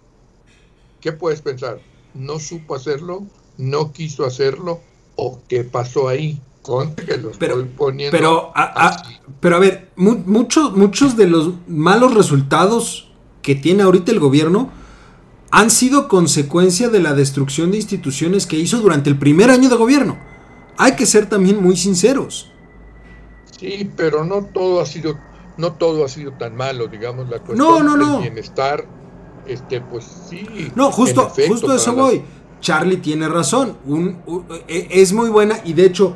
[1.01, 1.81] ¿Qué puedes pensar?
[2.15, 3.25] ¿No supo hacerlo?
[3.57, 4.81] ¿No quiso hacerlo?
[5.17, 6.41] ¿O qué pasó ahí?
[6.63, 9.03] Conte que lo Pero- estoy poniendo Pero a,
[9.41, 13.11] pero a ver, mu- muchos, muchos de los malos resultados
[13.43, 14.71] que tiene ahorita el gobierno
[15.51, 19.77] han sido consecuencia de la destrucción de instituciones que hizo durante el primer año de
[19.77, 20.19] gobierno.
[20.77, 22.53] Hay que ser también muy sinceros.
[23.59, 25.19] Sí, pero no todo ha sido,
[25.57, 28.21] no todo ha sido tan malo, digamos, la cuestión No, no, del no.
[28.21, 28.87] bienestar,
[29.47, 30.71] este, pues sí.
[30.75, 32.23] No, justo, efecto, justo eso las- voy.
[32.61, 33.77] Charlie tiene razón.
[33.87, 34.19] Un-
[34.69, 36.15] e- es muy buena y de hecho,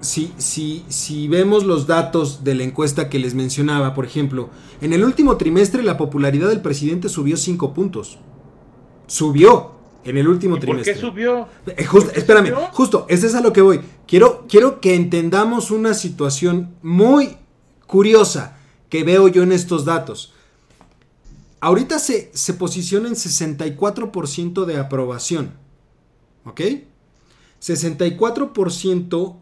[0.00, 4.92] si, si, si vemos los datos de la encuesta que les mencionaba, por ejemplo, en
[4.92, 8.18] el último trimestre la popularidad del presidente subió 5 puntos.
[9.06, 9.72] Subió
[10.04, 10.94] en el último ¿Y ¿Por trimestre.
[10.94, 11.48] qué subió?
[11.66, 12.66] Eh, justo- ¿Por qué espérame, subió?
[12.72, 13.80] justo, ese es a lo que voy.
[14.06, 17.36] Quiero, quiero que entendamos una situación muy
[17.86, 18.56] curiosa
[18.88, 20.32] que veo yo en estos datos.
[21.60, 25.50] Ahorita se, se posiciona en 64% de aprobación.
[26.44, 26.60] ¿Ok?
[27.60, 29.36] 64%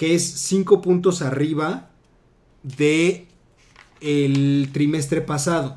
[0.00, 1.90] que es 5 puntos arriba
[2.62, 3.28] de
[4.00, 5.76] el trimestre pasado.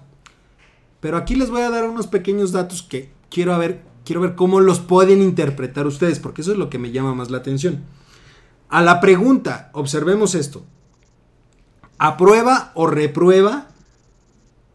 [1.02, 4.62] Pero aquí les voy a dar unos pequeños datos que quiero ver, quiero ver cómo
[4.62, 7.84] los pueden interpretar ustedes, porque eso es lo que me llama más la atención.
[8.70, 10.64] A la pregunta, observemos esto.
[11.98, 13.72] ¿Aprueba o reprueba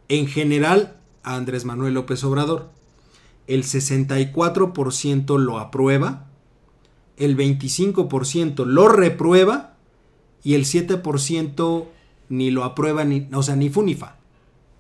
[0.09, 2.69] en general a Andrés Manuel López Obrador?
[3.47, 6.28] El 64% lo aprueba,
[7.19, 9.77] el 25% lo reprueba
[10.43, 11.85] y el 7%
[12.29, 14.17] ni lo aprueba ni, o sea, ni funifa.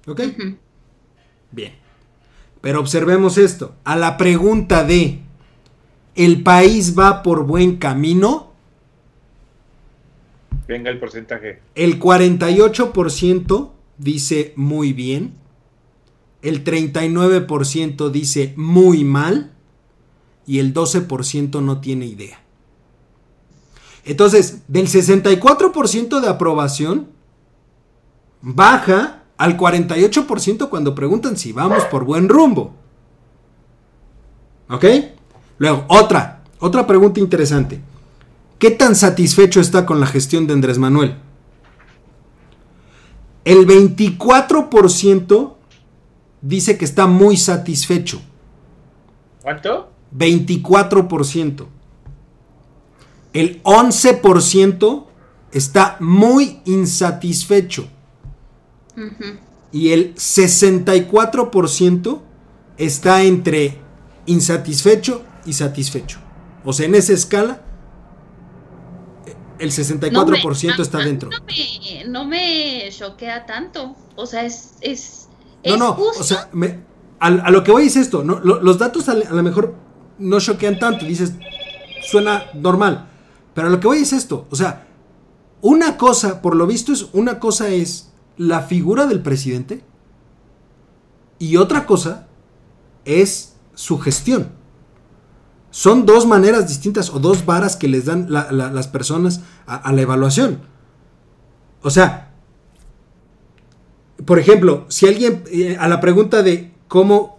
[0.06, 0.20] ¿Ok?
[1.50, 1.72] Bien.
[2.60, 3.74] Pero observemos esto.
[3.84, 5.20] A la pregunta de
[6.14, 8.52] ¿el país va por buen camino?
[10.66, 11.60] Venga el porcentaje.
[11.74, 15.34] El 48% dice muy bien.
[16.42, 19.52] El 39% dice muy mal.
[20.48, 22.40] Y el 12% no tiene idea.
[24.04, 27.08] Entonces, del 64% de aprobación,
[28.40, 32.74] baja al 48% cuando preguntan si vamos por buen rumbo.
[34.70, 34.84] ¿Ok?
[35.58, 37.80] Luego, otra, otra pregunta interesante.
[38.58, 41.16] ¿Qué tan satisfecho está con la gestión de Andrés Manuel?
[43.44, 45.54] El 24%
[46.40, 48.20] dice que está muy satisfecho.
[49.42, 49.90] ¿Cuánto?
[50.16, 51.66] 24%.
[53.32, 55.04] El 11%
[55.52, 57.86] está muy insatisfecho.
[59.70, 62.20] Y el 64%
[62.78, 63.78] está entre
[64.26, 66.18] insatisfecho y satisfecho.
[66.64, 67.60] O sea, en esa escala,
[69.58, 70.40] el 64% No me-
[70.82, 71.30] está a- dentro.
[71.30, 73.94] No me, no choquea tanto.
[74.16, 74.74] O sea, es.
[74.80, 75.28] es
[75.64, 76.20] No, es no, justo.
[76.20, 76.80] o sea, me-
[77.20, 78.38] a, a lo que voy es esto, ¿no?
[78.40, 79.74] Lo- los datos a, a lo mejor
[80.18, 81.32] no choquean tanto, dices,
[82.02, 83.08] suena normal,
[83.54, 84.86] pero lo que voy es esto, o sea,
[85.60, 89.82] una cosa, por lo visto es, una cosa es la figura del presidente
[91.38, 92.28] y otra cosa
[93.04, 94.50] es su gestión.
[95.70, 99.76] Son dos maneras distintas o dos varas que les dan la- la- las personas a,
[99.76, 100.60] a la evaluación.
[101.82, 102.32] O sea,
[104.24, 107.37] por ejemplo, si alguien, eh, a la pregunta de cómo,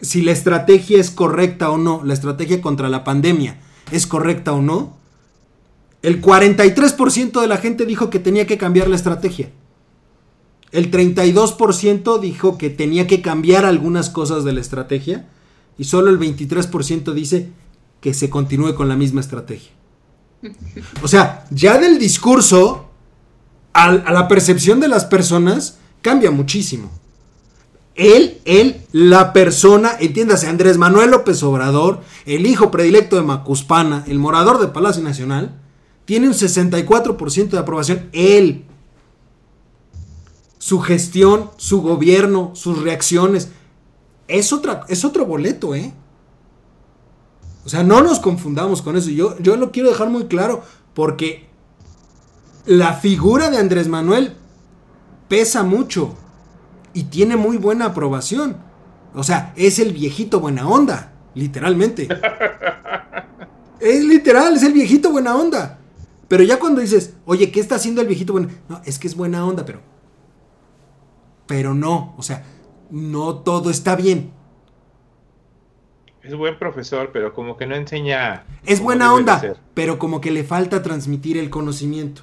[0.00, 4.62] si la estrategia es correcta o no, la estrategia contra la pandemia es correcta o
[4.62, 4.96] no,
[6.02, 9.50] el 43% de la gente dijo que tenía que cambiar la estrategia.
[10.70, 15.28] El 32% dijo que tenía que cambiar algunas cosas de la estrategia
[15.78, 17.50] y solo el 23% dice
[18.00, 19.70] que se continúe con la misma estrategia.
[21.02, 22.90] O sea, ya del discurso
[23.72, 26.90] a, la percepción de las personas cambia muchísimo.
[27.94, 34.18] Él, él, la persona, entiéndase, Andrés Manuel López Obrador, el hijo predilecto de Macuspana, el
[34.18, 35.60] morador de Palacio Nacional,
[36.04, 38.08] tiene un 64% de aprobación.
[38.12, 38.64] Él.
[40.58, 43.50] Su gestión, su gobierno, sus reacciones.
[44.26, 45.92] Es, otra, es otro boleto, ¿eh?
[47.64, 49.10] O sea, no nos confundamos con eso.
[49.10, 50.62] Yo, yo lo quiero dejar muy claro
[50.94, 51.46] porque
[52.66, 54.34] la figura de Andrés Manuel
[55.28, 56.14] pesa mucho
[56.94, 58.56] y tiene muy buena aprobación.
[59.14, 62.08] O sea, es el viejito buena onda, literalmente.
[63.80, 65.78] es literal, es el viejito buena onda.
[66.28, 68.48] Pero ya cuando dices, oye, ¿qué está haciendo el viejito buena?
[68.68, 69.80] No, es que es buena onda, pero.
[71.46, 72.44] Pero no, o sea,
[72.90, 74.32] no todo está bien.
[76.22, 78.44] Es buen profesor, pero como que no enseña.
[78.64, 82.22] Es buena onda, pero como que le falta transmitir el conocimiento.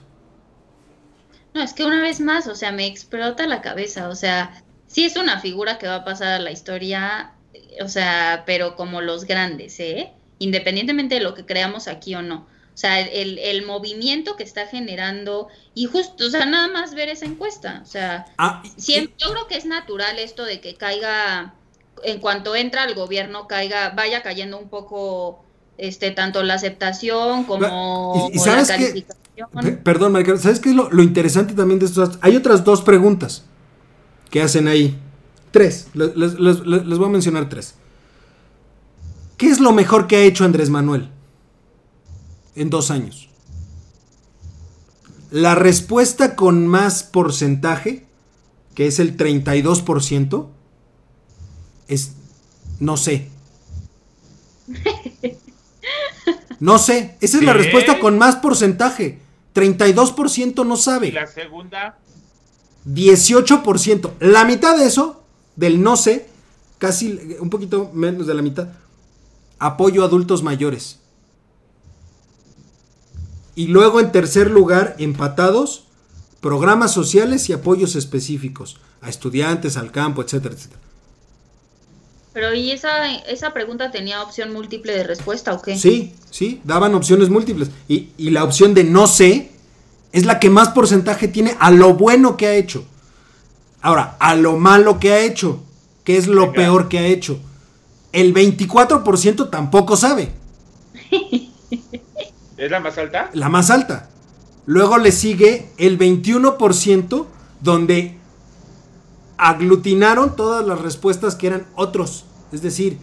[1.54, 5.04] No, es que una vez más, o sea, me explota la cabeza, o sea, sí
[5.04, 7.34] es una figura que va a pasar a la historia,
[7.82, 10.12] o sea, pero como los grandes, ¿eh?
[10.40, 12.48] Independientemente de lo que creamos aquí o no.
[12.74, 17.26] O sea, el, movimiento que está generando, y justo, o sea, nada más ver esa
[17.26, 21.54] encuesta, o sea, ah, siempre, yo creo que es natural esto de que caiga,
[22.04, 25.44] en cuanto entra al gobierno, caiga, vaya cayendo un poco,
[25.78, 29.21] este, tanto la aceptación como, la calificación
[29.84, 32.18] perdón, Maricel, ¿sabes qué es lo, interesante también de estos?
[32.22, 33.44] Hay otras dos preguntas
[34.30, 35.00] que hacen ahí.
[35.52, 35.88] Tres.
[35.94, 37.76] Les, voy a mencionar tres.
[39.38, 41.10] ¿Qué es lo mejor que ha hecho Andrés Manuel
[42.56, 43.30] en dos años?
[45.30, 48.06] La respuesta con más porcentaje,
[48.76, 50.48] que es el 32%,
[51.88, 52.14] es
[52.80, 53.30] no sé.
[56.62, 59.20] No sé, esa es la respuesta con más porcentaje.
[59.54, 61.08] 32% no sabe.
[61.08, 61.98] ¿Y la segunda?
[62.86, 64.12] 18%.
[64.20, 65.24] La mitad de eso,
[65.56, 66.28] del no sé,
[66.78, 68.70] casi un poquito menos de la mitad,
[69.60, 71.00] apoyo a adultos mayores.
[73.56, 75.86] Y luego en tercer lugar, empatados,
[76.40, 80.82] programas sociales y apoyos específicos a estudiantes, al campo, etcétera, etcétera.
[82.34, 85.78] Pero ¿y esa, esa pregunta tenía opción múltiple de respuesta o qué?
[85.78, 87.70] Sí, sí, daban opciones múltiples.
[87.88, 89.52] Y, la opción de no sé
[90.14, 92.86] es la que más porcentaje tiene a lo bueno que ha hecho.
[93.82, 95.62] Ahora, a lo malo que ha hecho,
[96.06, 97.40] ¿qué es lo peor que ha hecho?
[98.14, 100.32] El 24% tampoco sabe.
[102.58, 103.30] ¿Es la más alta?
[103.34, 104.10] La más alta.
[104.66, 107.26] Luego le sigue el 21%
[107.62, 108.21] donde
[109.42, 113.00] aglutinaron todas las respuestas que eran otros, es decir,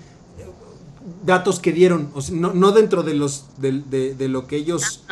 [1.26, 5.02] datos que dieron, no, dentro de los de, lo que ellos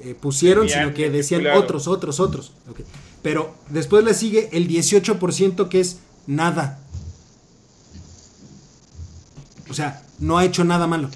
[0.00, 2.52] eh, pusieron, sino que decían otros, otros, otros.
[3.22, 6.78] Pero después le sigue el 18% que es nada.
[9.70, 11.08] O sea, no ha hecho nada malo.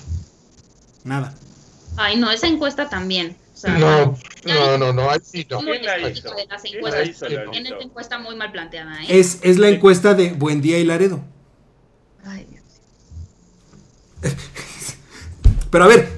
[1.04, 1.34] Nada.
[1.98, 5.62] Ay, no, esa encuesta también no, no, no, no, sí no.
[5.62, 7.28] Muy específico de las encuestas.
[7.50, 9.02] Tienen esta encuesta muy mal planteada.
[9.02, 9.06] ¿eh?
[9.08, 11.20] Es, es la encuesta de Buen Día y Laredo.
[12.24, 12.64] Ay, Dios.
[15.70, 16.08] Pero a ver,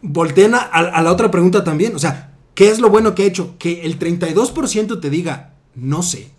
[0.00, 1.94] volteen a, a, la otra pregunta también.
[1.94, 3.56] O sea, ¿qué es lo bueno que ha hecho?
[3.58, 6.30] Que el 32% te diga, no sé.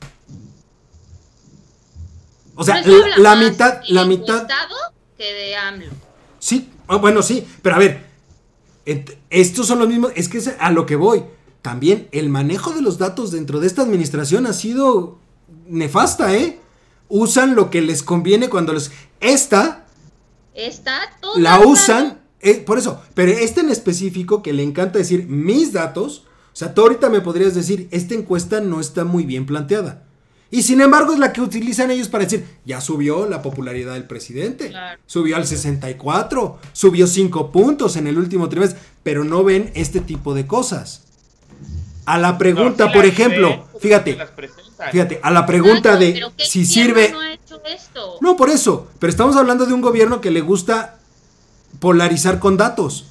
[2.56, 2.82] O sea,
[3.18, 4.46] la, mitad, la mitad.
[5.18, 5.92] que de AMLO.
[6.40, 8.09] Sí, ah, bueno, sí, pero a ver,
[9.30, 11.24] estos son los mismos, es que es a lo que voy.
[11.62, 15.20] También el manejo de los datos dentro de esta administración ha sido
[15.68, 16.60] nefasta, ¿eh?
[17.10, 18.92] Usan lo que les conviene cuando les...
[19.20, 19.86] Esta...
[20.54, 21.00] Esta...
[21.36, 22.20] La usan...
[22.42, 26.74] Eh, por eso, pero este en específico que le encanta decir mis datos, o sea,
[26.74, 30.06] tú ahorita me podrías decir, esta encuesta no está muy bien planteada.
[30.52, 34.06] Y sin embargo es la que utilizan ellos para decir, ya subió la popularidad del
[34.06, 34.74] presidente,
[35.06, 40.34] subió al 64, subió 5 puntos en el último trimestre, pero no ven este tipo
[40.34, 41.04] de cosas.
[42.06, 44.18] A la pregunta, por ejemplo, fíjate,
[44.92, 47.12] fíjate, a la pregunta de si sirve...
[47.12, 47.22] No,
[47.66, 48.18] esto?
[48.22, 50.98] no, por eso, pero estamos hablando de un gobierno que le gusta
[51.80, 53.06] polarizar con datos.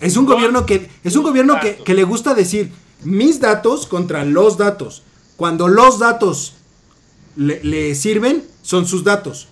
[0.00, 2.72] Es un gobierno que es un gobierno que, que le gusta decir
[3.04, 5.04] mis datos contra los datos.
[5.40, 6.52] Cuando los datos
[7.34, 9.48] le, sirven, son sus datos.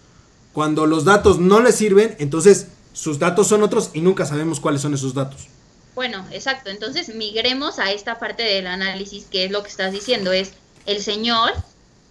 [0.52, 4.82] Cuando los datos no le sirven, entonces sus datos son otros y nunca sabemos cuáles
[4.82, 5.46] son esos datos.
[5.94, 6.68] Bueno, exacto.
[6.68, 10.52] Entonces migremos a esta parte del análisis, que es lo que estás diciendo, es
[10.84, 11.52] el señor,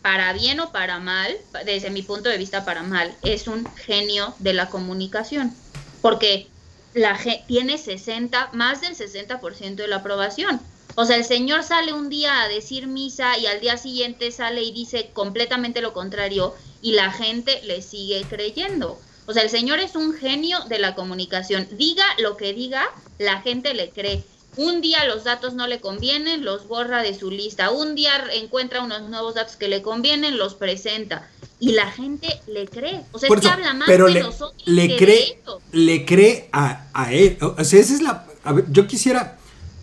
[0.02, 4.34] para bien o para mal, desde mi punto de vista para mal, es un genio
[4.40, 5.54] de la comunicación,
[6.02, 6.48] porque
[6.96, 7.16] la
[7.46, 10.62] tiene 60, más del 60% de la aprobación.
[11.00, 14.64] O sea, el Señor sale un día a decir misa y al día siguiente sale
[14.64, 19.00] y dice completamente lo contrario y la gente le sigue creyendo.
[19.28, 21.68] O sea, el señor es un genio de la comunicación.
[21.74, 22.84] Diga lo que diga,
[23.20, 24.24] la gente le cree.
[24.56, 27.70] Un día los datos no le convienen, los borra de su lista.
[27.70, 31.30] Un día encuentra unos nuevos datos que le convienen, los presenta.
[31.60, 33.02] Y la gente le cree.
[33.12, 36.06] O sea, es que habla más pero de le, nosotros le que cree, de le
[36.06, 37.38] cree a, a él.
[37.40, 38.26] O sea, esa es la.
[38.44, 39.37] a ver, yo quisiera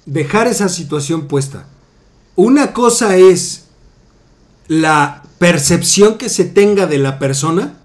[0.07, 1.67] dejar esa situación puesta.
[2.37, 3.65] Una cosa es
[4.67, 7.79] la percepción que se tenga de la persona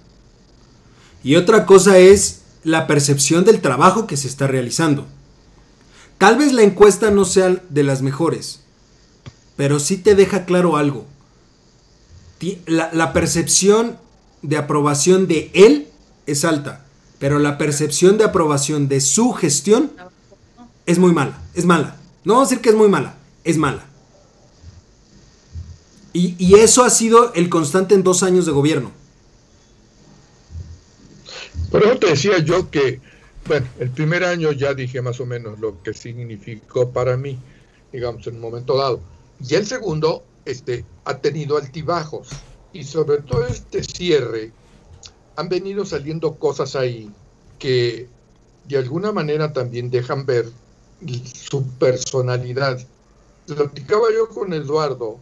[1.24, 5.08] y otra cosa es la percepción del trabajo que se está realizando.
[6.18, 8.62] Tal vez la encuesta no sea de las mejores,
[9.56, 11.06] pero sí te deja claro algo.
[12.66, 13.98] La percepción
[14.42, 15.88] de aprobación de él
[16.26, 16.86] es alta,
[17.20, 19.92] pero la percepción de aprobación de su gestión
[20.86, 21.99] es muy mala, es mala.
[22.24, 23.86] No vamos a decir que es muy mala, es mala.
[26.12, 28.92] Y, eso ha sido el constante en dos años de gobierno.
[31.72, 33.00] Por eso te decía yo que,
[33.48, 37.38] bueno, el primer año ya dije más o menos lo que significó para mí,
[37.94, 39.00] digamos, en un momento dado.
[39.48, 42.30] Y el segundo, este, ha tenido altibajos.
[42.74, 44.52] Y sobre todo este cierre,
[45.36, 47.10] han venido saliendo cosas ahí
[47.60, 48.08] que
[48.68, 50.52] de alguna manera también dejan ver
[51.24, 52.80] su personalidad.
[53.46, 55.18] Platicaba yo con Eduardo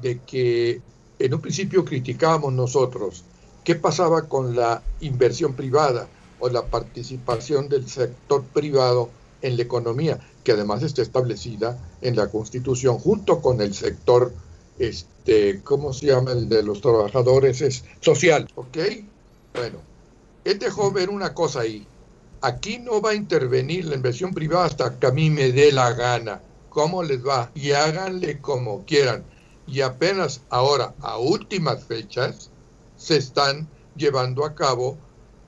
[0.00, 0.80] de que
[1.18, 3.24] en un principio criticábamos nosotros
[3.64, 6.08] qué pasaba con la inversión privada
[6.38, 9.10] o la participación del sector privado
[9.42, 14.32] en la economía, que además está establecida en la Constitución junto con el sector,
[14.78, 16.32] este, ¿cómo se llama?
[16.32, 18.78] El de los trabajadores, es social, ¿ok?
[19.54, 19.78] Bueno,
[20.44, 21.86] él dejó ver una cosa ahí.
[22.42, 25.92] Aquí no va a intervenir la inversión privada hasta que a mí me dé la
[25.92, 26.42] gana.
[26.68, 27.50] ¿Cómo les va?
[27.54, 29.24] Y háganle como quieran.
[29.66, 32.50] Y apenas ahora, a últimas fechas,
[32.96, 34.98] se están llevando a cabo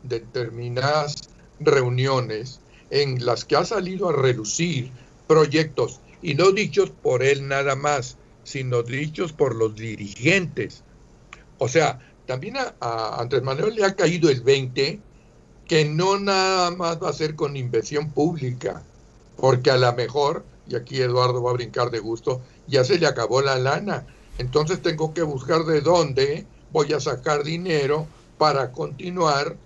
[0.03, 1.15] determinadas
[1.61, 2.61] reuniones
[2.91, 4.91] en las que ha salido a relucir
[5.27, 10.83] proyectos, y no dichos por él nada más, sino dichos por los dirigentes.
[11.59, 15.01] O sea, también a, a Andrés Manuel le ha caído el 20
[15.69, 18.83] que no nada más va a ser con inversión pública,
[19.37, 23.07] porque a lo mejor, y aquí Eduardo va a brincar de gusto, ya se le
[23.07, 24.07] acabó la lana.
[24.39, 28.07] Entonces tengo que buscar de dónde voy a sacar dinero
[28.39, 29.57] para continuar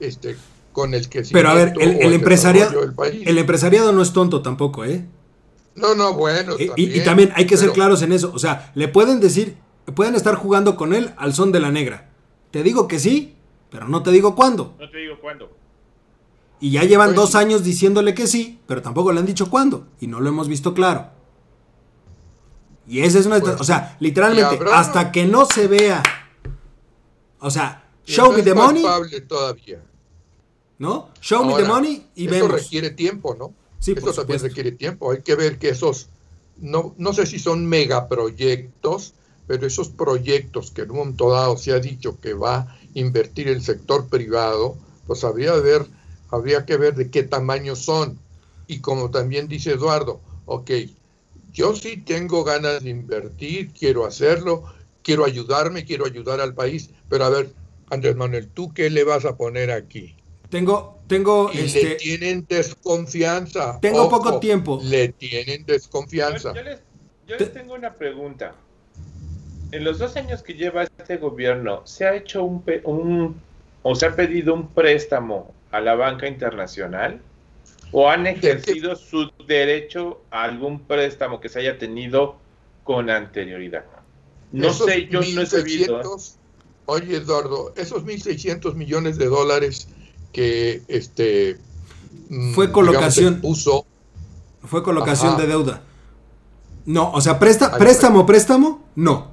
[0.00, 0.36] este,
[0.72, 4.84] con el que Pero a ver, el, el empresariado, el empresariado no es tonto tampoco,
[4.84, 5.04] ¿eh?
[5.74, 6.54] No, no, bueno.
[6.58, 8.32] Y, también, y, y también hay que ser claros en eso.
[8.34, 9.56] O sea, le pueden decir,
[9.94, 12.10] pueden estar jugando con él al son de la negra.
[12.50, 13.36] Te digo que sí,
[13.72, 14.74] pero no te digo cuándo.
[14.78, 15.50] No te digo cuándo.
[16.60, 19.88] Y ya llevan Pues dos años diciéndole que sí, pero tampoco le han dicho cuándo.
[19.98, 21.08] Y no lo hemos visto claro.
[22.86, 23.40] Y esa es una...
[23.40, 26.02] Pues, o sea, literalmente, habrá- hasta que no se vea...
[27.40, 28.84] O sea, show no me the money,
[29.26, 29.82] todavía.
[30.78, 31.10] ¿no?
[31.20, 32.52] Show me the money y eso vemos.
[32.52, 33.52] requiere tiempo, ¿no?
[33.78, 35.10] Sí, Eso también requiere tiempo.
[35.10, 36.08] Hay que ver que esos,
[36.58, 39.14] no, no sé si son megaproyectos,
[39.48, 43.62] pero esos proyectos que en un momento dado se ha dicho que va invertir el
[43.62, 44.76] sector privado,
[45.06, 45.86] pues habría, de ver,
[46.30, 48.18] habría que ver de qué tamaño son.
[48.66, 50.70] Y como también dice Eduardo, ok,
[51.52, 54.64] yo sí tengo ganas de invertir, quiero hacerlo,
[55.02, 57.52] quiero ayudarme, quiero ayudar al país, pero a ver,
[57.90, 60.16] Andrés Manuel, ¿tú qué le vas a poner aquí?
[60.48, 61.96] Tengo, tengo, Y le este...
[61.96, 63.78] tienen desconfianza.
[63.80, 64.82] Tengo poco tiempo.
[64.84, 66.52] Le tienen desconfianza.
[66.52, 66.80] Yo, yo les,
[67.26, 68.54] yo Te- les tengo una pregunta.
[69.72, 73.40] En los dos años que lleva este gobierno, ¿se ha hecho un,
[73.82, 77.20] o se ha pedido un préstamo a la banca internacional?
[77.90, 82.36] ¿O han ejercido su derecho a algún préstamo que se haya tenido
[82.84, 83.84] con anterioridad?
[84.52, 86.00] No Esos sé, yo no he sabido.
[86.00, 86.04] ¿eh?
[86.04, 86.34] 1.600
[86.84, 89.88] Oye, Eduardo, esos 1.600 millones de dólares
[90.32, 91.56] que este
[92.28, 93.40] mm, Fue colocación.
[93.40, 93.86] puso,
[94.64, 95.42] Fue colocación Ajá.
[95.42, 95.82] de deuda.
[96.84, 99.31] No, o sea, presta, préstamo, préstamo, no.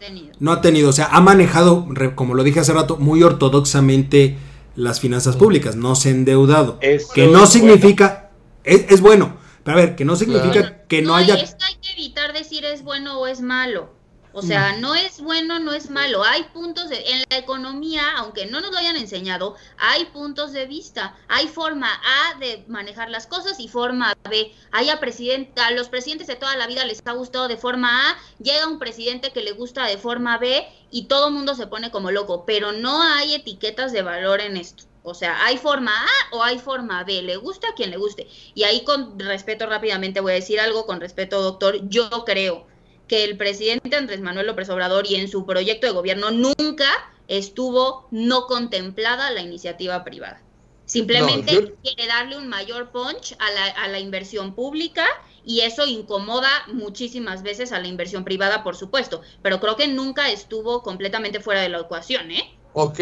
[0.00, 0.32] No ha tenido.
[0.40, 4.38] No ha tenido, o sea, ha manejado, re- como lo dije hace rato, muy ortodoxamente
[4.76, 6.78] las finanzas públicas, no se ha endeudado.
[6.80, 8.30] Eso que no es significa,
[8.64, 10.76] es, es bueno, pero a ver, que no significa Claro.
[10.88, 11.36] que no, no, haya...
[11.38, 13.90] y es que hay que evitar decir es bueno o es malo.
[14.32, 16.22] O sea, no es bueno, no es malo.
[16.22, 20.66] Hay puntos de, en la economía, aunque no nos lo hayan enseñado, hay puntos de
[20.66, 21.16] vista.
[21.28, 24.54] Hay forma A de manejar las cosas y forma B.
[24.70, 28.10] Hay a, presidente, a los presidentes de toda la vida les ha gustado de forma
[28.10, 31.66] A, llega un presidente que le gusta de forma B y todo el mundo se
[31.66, 32.44] pone como loco.
[32.46, 34.84] Pero no hay etiquetas de valor en esto.
[35.02, 37.22] O sea, hay forma A o hay forma B.
[37.22, 38.28] Le gusta a quien le guste.
[38.54, 42.69] Y ahí con respeto rápidamente voy a decir algo, con respeto doctor, yo creo
[43.10, 46.86] que el presidente Andrés Manuel López Obrador y en su proyecto de gobierno nunca
[47.26, 50.40] estuvo no contemplada la iniciativa privada.
[50.84, 55.04] Simplemente No, yo- quiere darle un mayor punch a la, a la inversión pública
[55.42, 60.30] y eso incomoda muchísimas veces a la inversión privada, por supuesto, pero creo que nunca
[60.30, 62.44] estuvo completamente fuera de la ecuación, ¿eh?
[62.74, 63.00] Ok,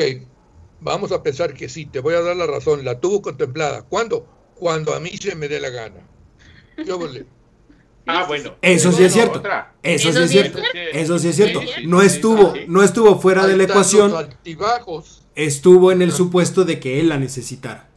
[0.80, 3.86] vamos a pensar que sí, te voy a dar la razón, la tuvo contemplada.
[3.88, 4.26] ¿Cuándo?
[4.54, 6.08] Cuando a mí se me dé la gana.
[6.82, 7.26] Yo volé.
[8.08, 8.56] Ah, bueno.
[8.62, 9.42] Eso sí es cierto.
[9.82, 10.58] Eso, sí es cierto.
[10.92, 11.60] Eso sí es cierto.
[11.84, 12.60] No estuvo, sí.
[12.66, 14.14] no estuvo fuera de la ecuación.
[14.14, 17.88] altibajos, Estuvo en el supuesto de que él la necesitara.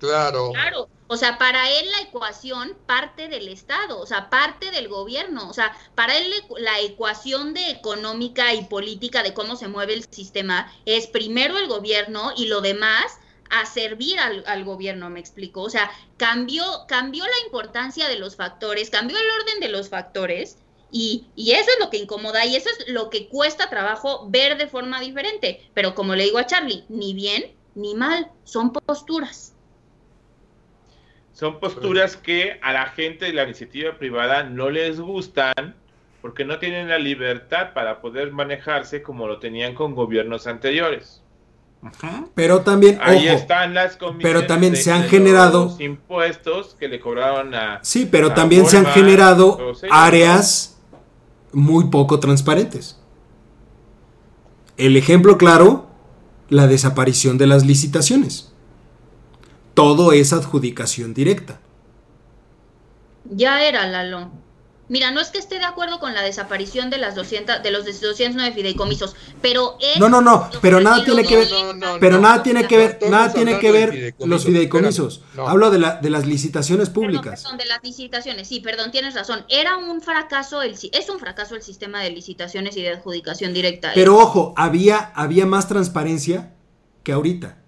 [0.00, 0.52] claro.
[0.52, 5.48] Claro, o sea, para él la ecuación parte del Estado, o sea, parte del gobierno,
[5.48, 10.04] o sea, para él la ecuación de económica y política de cómo se mueve el
[10.10, 13.18] sistema es primero el gobierno y lo demás
[13.50, 15.62] a servir al, al gobierno, me explico.
[15.62, 20.58] O sea, cambió, cambió la importancia de los factores, cambió el orden de los factores
[20.90, 24.56] y, y eso es lo que incomoda y eso es lo que cuesta trabajo ver
[24.56, 25.68] de forma diferente.
[25.74, 29.54] Pero como le digo a Charlie, ni bien ni mal, son posturas.
[31.32, 35.76] Son posturas que a la gente de la iniciativa privada no les gustan
[36.22, 41.22] porque no tienen la libertad para poder manejarse como lo tenían con gobiernos anteriores.
[42.34, 46.74] Pero también, Ahí ojo, están las comisiones pero también de- se han generado- los impuestos
[46.78, 49.58] que le cobraron a sí, pero a también se han generado
[49.90, 50.78] áreas
[51.52, 52.98] muy poco transparentes.
[54.76, 55.86] El ejemplo claro,
[56.48, 58.52] la desaparición de las licitaciones.
[59.74, 61.60] Todo es adjudicación directa.
[63.24, 64.30] Ya era, Lalo.
[64.88, 67.84] Mira, no es que esté de acuerdo con la desaparición de las 200, de los
[67.84, 69.98] 209 fideicomisos, pero es...
[69.98, 72.22] No, no, no, pero nada tiene que ver- No, no, Pero no.
[72.22, 75.22] nada tiene que ver, nada tiene que ver los fideicomisos.
[75.24, 75.48] espérame.
[75.48, 77.42] Hablo de, la, de las licitaciones públicas.
[77.42, 79.44] Perdón, perdón, de las licitaciones, sí, perdón, tienes razón.
[79.48, 83.52] Era un fracaso, el, si- es un fracaso el sistema de licitaciones y de adjudicación
[83.52, 83.88] directa.
[83.88, 83.92] ¿eh?
[83.96, 86.54] Pero ojo, había, había más transparencia
[87.02, 87.58] que ahorita.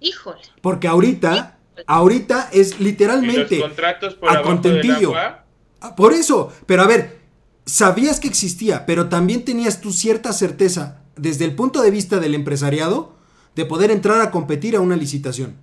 [0.00, 0.42] Híjole.
[0.60, 5.08] Porque ahorita, ahorita es y los literalmente contratos por a del contentillo.
[5.16, 5.44] agua.
[5.80, 7.20] Ah, Por eso, pero a ver,
[7.66, 12.34] sabías que existía, pero también tenías tú cierta certeza desde el punto de vista del
[12.34, 13.16] empresariado
[13.54, 15.56] de poder entrar a competir a una licitación.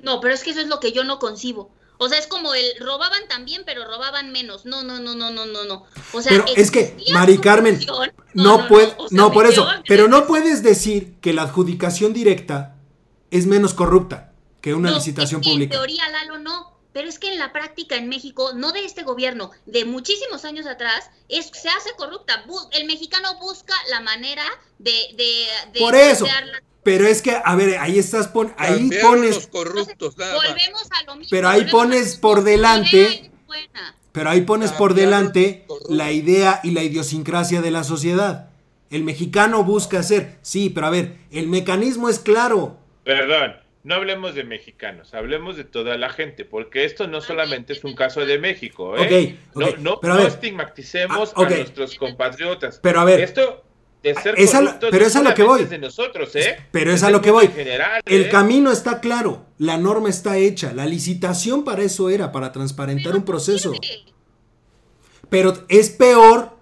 [0.00, 1.70] No, pero es que eso es lo que yo no concibo.
[2.00, 4.64] O sea, es como el robaban también, pero robaban menos.
[4.64, 5.84] No, no, no, no, no, no, no.
[6.12, 8.12] O sea, Pero es que, Mari Carmen, función.
[8.34, 12.76] No, puede, o sea, no por eso, pero no puedes decir que la adjudicación directa
[13.32, 15.74] es menos corrupta que una No, licitación es que pública.
[15.74, 16.77] En teoría, Lalo, no.
[16.92, 20.66] Pero es que en la práctica en México, no de este gobierno, de muchísimos años
[20.66, 22.44] atrás, es, se hace corrupta.
[22.72, 24.44] El mexicano busca la manera
[24.78, 24.92] de...
[25.16, 26.26] de, de Por eso.
[26.26, 30.36] la- Pero es que, a ver, ahí estás pon, ahí Cambiaron los pones, corruptos, nada
[30.36, 30.48] más.
[30.48, 31.28] Volvemos a lo mismo.
[31.30, 33.30] Pero ahí pones por delante-
[34.12, 38.48] pero ahí pones por delante la idea y la idiosincrasia de la sociedad.
[38.90, 42.78] El mexicano busca hacer, sí, pero a ver, el mecanismo es claro.
[43.04, 43.54] Perdón,
[43.88, 47.94] no hablemos de mexicanos, hablemos de toda la gente, porque esto no solamente es un
[47.94, 49.38] caso de México, ¿eh?
[49.54, 50.32] Ok, ok, no no, pero a no ver.
[50.32, 52.80] estigmaticemos Ah, a nuestros compatriotas.
[52.82, 53.20] Pero a ver.
[53.20, 53.64] Esto
[54.02, 55.62] de ser Es a pero no es a lo que voy.
[55.62, 56.58] es de nosotros, ¿eh?
[56.70, 57.46] Pero es a lo que voy.
[57.46, 58.28] en general, El ¿eh?
[58.28, 63.16] camino está claro, la norma está hecha, la licitación para eso era, para transparentar Pero
[63.16, 63.72] un proceso.
[65.30, 66.58] Pero es peor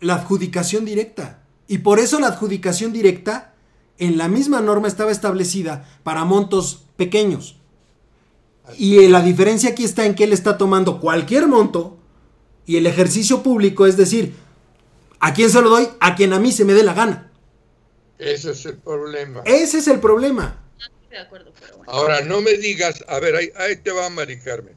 [0.00, 1.42] la adjudicación directa.
[1.66, 3.52] Y por eso la adjudicación directa
[3.98, 7.56] en la misma norma estaba establecida para montos pequeños.
[8.76, 11.96] Y la diferencia aquí está en que él está tomando cualquier monto
[12.66, 14.34] y el ejercicio público, es decir,
[15.20, 15.88] ¿a quién se lo doy?
[16.00, 17.32] A quien a mí se me dé la gana.
[18.18, 19.42] Ese es el problema.
[19.46, 20.60] Ese es el problema.
[20.78, 21.92] No estoy de acuerdo, pero bueno.
[21.92, 24.74] Ahora, no me digas, a ver, ahí, ahí te va Mari Carmen.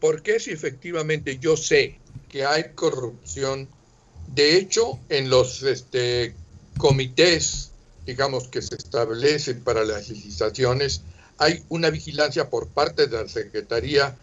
[0.00, 1.98] ¿Por qué si efectivamente yo sé
[2.28, 3.68] que hay corrupción?
[4.34, 6.34] De hecho, en los este,
[6.76, 7.72] comités,
[8.08, 11.02] digamos, que se establecen para las licitaciones,
[11.36, 14.16] hay una vigilancia por parte de la Secretaría,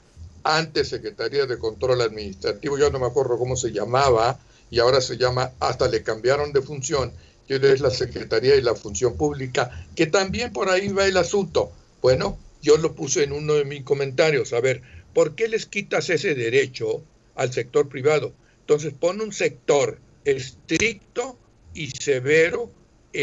[0.44, 4.40] antes Secretaría de Control Administrativo, yo no me acuerdo cómo se llamaba,
[4.72, 7.14] y ahora se llama, hasta le cambiaron de función,
[7.48, 11.72] que es la Secretaría de la Función Pública, que también por ahí va el asunto.
[12.02, 14.82] Bueno, yo lo puse en uno de mis comentarios, a ver,
[15.14, 17.04] ¿por qué les quitas ese derecho
[17.36, 18.34] al sector privado?
[18.62, 21.38] Entonces pon un sector estricto
[21.76, 22.72] y severo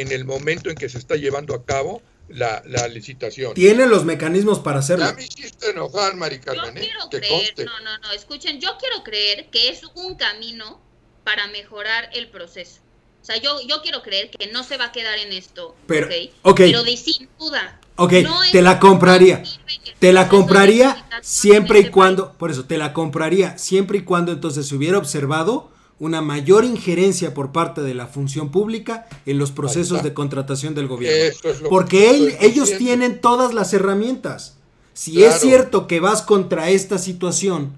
[0.00, 3.54] en el momento en que se está llevando a cabo la, la licitación.
[3.54, 5.04] Tiene los mecanismos para hacerlo.
[5.06, 6.80] Ya me hiciste enojar, Mari Yo Carmen, ¿eh?
[6.80, 7.64] quiero que creer, conste.
[7.64, 10.80] no, no, no, escuchen, yo quiero creer que es un camino
[11.24, 12.80] para mejorar el proceso.
[13.20, 16.06] O sea, yo, yo quiero creer que no se va a quedar en esto, Pero-
[16.08, 16.12] ¿ok?
[16.42, 16.56] ok.
[16.58, 17.78] Pero de sin duda.
[17.96, 19.42] Ok, no te la compraría.
[19.98, 24.32] Te la compraría siempre y este cuando, por eso, te la compraría siempre y cuando
[24.32, 25.70] entonces se hubiera observado
[26.02, 30.88] una mayor injerencia por parte de la función pública en los procesos de contratación del
[30.88, 31.32] gobierno.
[31.70, 34.56] Porque ellos tienen todas las herramientas.
[34.94, 37.74] Si es cierto que vas contra esta situación,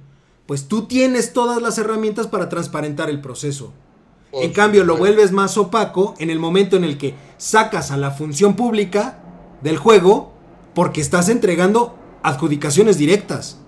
[0.47, 3.75] pues tú tienes todas las herramientas para transparentar el proceso.
[4.33, 8.11] en cambio, lo vuelves más opaco en el momento en el que sacas a la
[8.11, 9.23] función pública
[9.63, 10.33] del juego
[10.75, 13.59] porque estás entregando adjudicaciones directas.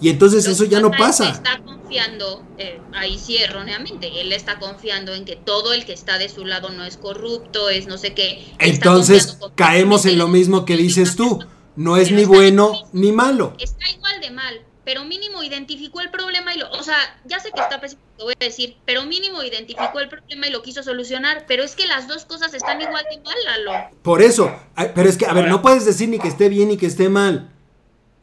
[0.00, 1.32] Y entonces eso ya no pasa.
[1.32, 1.60] Está
[1.90, 6.28] confiando, eh, ahí sí erróneamente, él está confiando en que todo el que está de
[6.28, 8.46] su lado no es corrupto, es no sé qué.
[8.60, 13.54] Entonces caemos en lo mismo que dices tú, no es ni bueno ni malo.
[13.58, 17.50] Está igual de mal, pero mínimo identificó el problema y lo, o sea, ya sé
[17.50, 21.44] que está pésimo, voy a decir, pero mínimo identificó el problema y lo quiso solucionar,
[21.48, 23.90] pero es que las dos cosas están igual de mal, Lalo.
[24.02, 24.54] Por eso,
[24.94, 27.08] pero es que, a ver, no puedes decir ni que esté bien ni que esté
[27.08, 27.50] mal.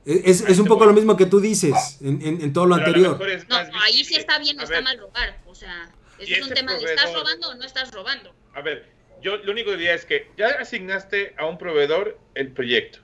[0.08, 3.20] Es, es, un poco lo mismo que tú dices en, en, todo lo anterior.
[3.50, 5.38] no, ahí sí está bien o está mal robar.
[5.46, 8.34] O sea, es un tema de ¿estás robando o no estás robando?
[8.54, 8.86] A ver,
[9.22, 13.00] yo lo único que diría es que ya asignaste a un proveedor el proyecto.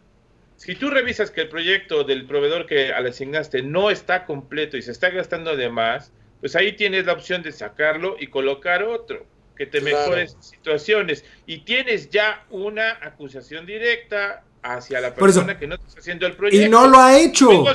[0.55, 4.81] Si tú revisas que el proyecto del proveedor que le asignaste no está completo y
[4.81, 9.25] se está gastando de más, pues ahí tienes la opción de sacarlo y colocar otro
[9.57, 11.25] que te mejore situaciones.
[11.45, 16.65] Y tienes ya una acusación directa hacia la persona que no está haciendo el proyecto.
[16.65, 17.65] Y no lo ha hecho.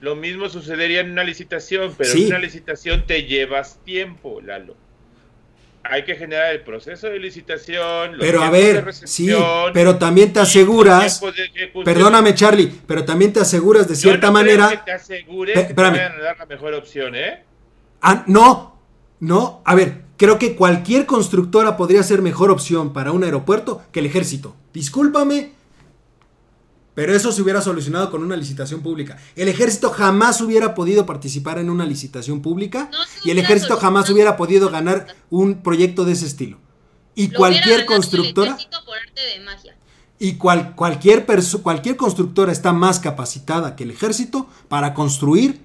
[0.00, 4.74] Lo mismo, sucedería en una licitación, pero en una licitación te llevas tiempo, Lalo.
[5.82, 8.16] Hay que generar el proceso de licitación.
[8.18, 9.34] pero a ver, sí,
[9.72, 11.22] pero también te aseguras.
[11.84, 14.70] Perdóname, Charlie, pero también te aseguras de cierta manera.
[14.70, 17.44] Que te asegures que te van a dar la mejor opción, ¿eh?
[18.02, 18.78] Ah, no,
[19.20, 19.62] no.
[19.64, 24.06] A ver, creo que cualquier constructora podría ser mejor opción para un aeropuerto que el
[24.06, 24.54] ejército.
[24.72, 25.52] Discúlpame,
[26.94, 29.16] pero eso se hubiera solucionado con una licitación pública.
[29.36, 32.90] El ejército jamás hubiera podido participar en una licitación pública
[33.24, 36.58] y el ejército jamás hubiera podido ganar un proyecto de ese estilo.
[37.14, 38.56] Y cualquier constructora...
[40.18, 41.24] Y cual, cualquier,
[41.62, 45.62] cualquier constructora está más capacitada que el ejército para construir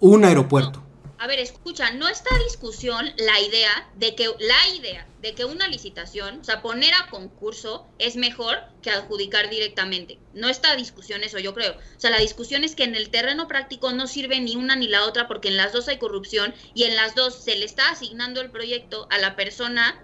[0.00, 0.82] un aeropuerto.
[1.20, 5.66] A ver, escucha, no está discusión la idea de que la idea de que una
[5.66, 10.20] licitación, o sea, poner a concurso es mejor que adjudicar directamente.
[10.32, 11.72] No está discusión eso, yo creo.
[11.72, 14.86] O sea, la discusión es que en el terreno práctico no sirve ni una ni
[14.86, 17.90] la otra porque en las dos hay corrupción y en las dos se le está
[17.90, 20.00] asignando el proyecto a la persona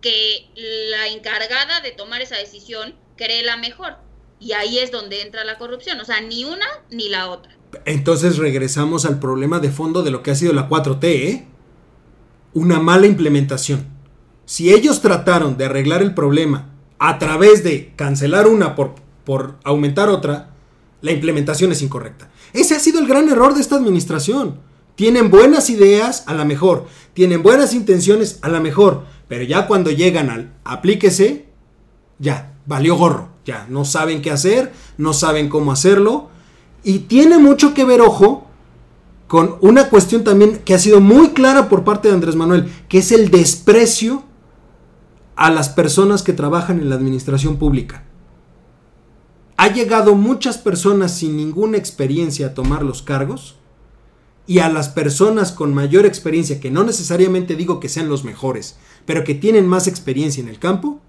[0.00, 3.98] que la encargada de tomar esa decisión cree la mejor.
[4.40, 6.00] Y ahí es donde entra la corrupción.
[6.00, 7.56] O sea, ni una ni la otra.
[7.84, 11.46] Entonces regresamos al problema de fondo de lo que ha sido la 4T, ¿eh?
[12.54, 13.86] Una mala implementación.
[14.44, 20.08] Si ellos trataron de arreglar el problema a través de cancelar una por, por aumentar
[20.08, 20.50] otra,
[21.02, 22.30] la implementación es incorrecta.
[22.52, 24.60] Ese ha sido el gran error de esta administración.
[24.94, 26.86] Tienen buenas ideas, a la mejor.
[27.12, 29.04] Tienen buenas intenciones, a la mejor.
[29.28, 31.46] Pero ya cuando llegan al aplíquese,
[32.18, 33.28] ya, valió gorro.
[33.44, 36.30] Ya, no saben qué hacer, no saben cómo hacerlo
[36.86, 38.46] y tiene mucho que ver, ojo,
[39.26, 42.98] con una cuestión también que ha sido muy clara por parte de Andrés Manuel, que
[42.98, 44.22] es el desprecio
[45.34, 48.04] a las personas que trabajan en la administración pública.
[49.56, 53.56] Ha llegado muchas personas sin ninguna experiencia a tomar los cargos
[54.46, 58.78] y a las personas con mayor experiencia, que no necesariamente digo que sean los mejores,
[59.06, 61.00] pero que tienen más experiencia en el campo,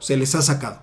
[0.00, 0.80] se les ha sacado.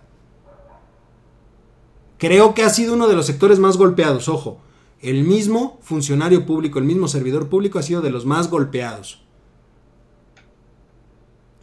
[2.22, 4.60] Creo que ha sido uno de los sectores más golpeados, ojo.
[5.00, 9.24] El mismo funcionario público, el mismo servidor público ha sido de los más golpeados.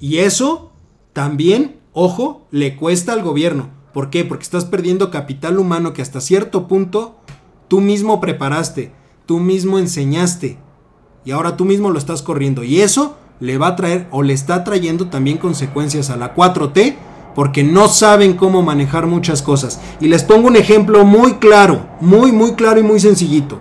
[0.00, 0.72] Y eso
[1.12, 3.70] también, ojo, le cuesta al gobierno.
[3.94, 4.24] ¿Por qué?
[4.24, 7.20] Porque estás perdiendo capital humano que hasta cierto punto
[7.68, 8.90] tú mismo preparaste,
[9.26, 10.58] tú mismo enseñaste.
[11.24, 12.64] Y ahora tú mismo lo estás corriendo.
[12.64, 16.96] Y eso le va a traer o le está trayendo también consecuencias a la 4T
[17.38, 19.80] porque no saben cómo manejar muchas cosas.
[20.00, 23.60] Y les pongo un ejemplo muy claro, muy, muy claro y muy sencillito.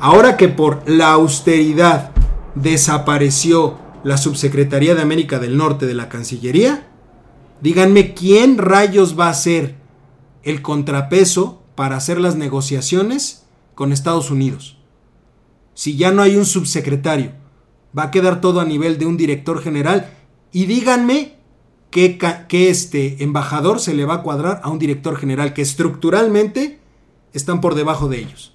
[0.00, 2.12] Ahora que por la austeridad
[2.54, 6.88] desapareció la Subsecretaría de América del Norte de la Cancillería,
[7.60, 9.74] díganme quién rayos va a ser
[10.42, 14.78] el contrapeso para hacer las negociaciones con Estados Unidos.
[15.74, 17.32] Si ya no hay un subsecretario,
[17.96, 20.10] va a quedar todo a nivel de un director general.
[20.52, 21.37] Y díganme
[21.90, 22.18] ¿Qué,
[22.50, 26.78] este embajador se le va a cuadrar a un director general que estructuralmente
[27.32, 28.52] están por debajo de ellos.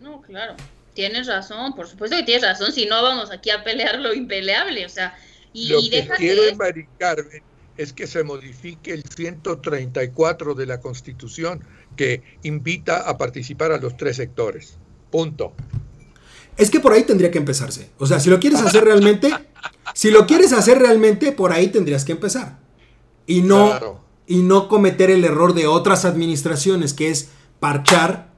[0.00, 0.54] No, claro,
[0.94, 4.86] tienes razón, por supuesto que tienes razón, si no vamos aquí a pelear lo impeleable,
[4.86, 5.16] o sea,
[5.52, 7.42] y, lo que quiere Mari Carmen
[7.76, 11.62] es que se modifique el 134 de la Constitución
[11.96, 14.78] que invita a participar a los tres sectores.
[15.10, 15.54] Punto.
[16.56, 17.90] Es que por ahí tendría que empezarse.
[17.98, 19.30] O sea, si lo quieres hacer realmente,
[19.94, 22.58] si lo quieres hacer realmente, por ahí tendrías que empezar.
[23.26, 24.00] Y no, Claro.
[24.26, 27.28] y no cometer el error de otras administraciones, que es
[27.60, 28.30] parchar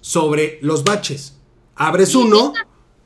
[0.00, 1.38] sobre los baches.
[1.74, 2.52] Abres uno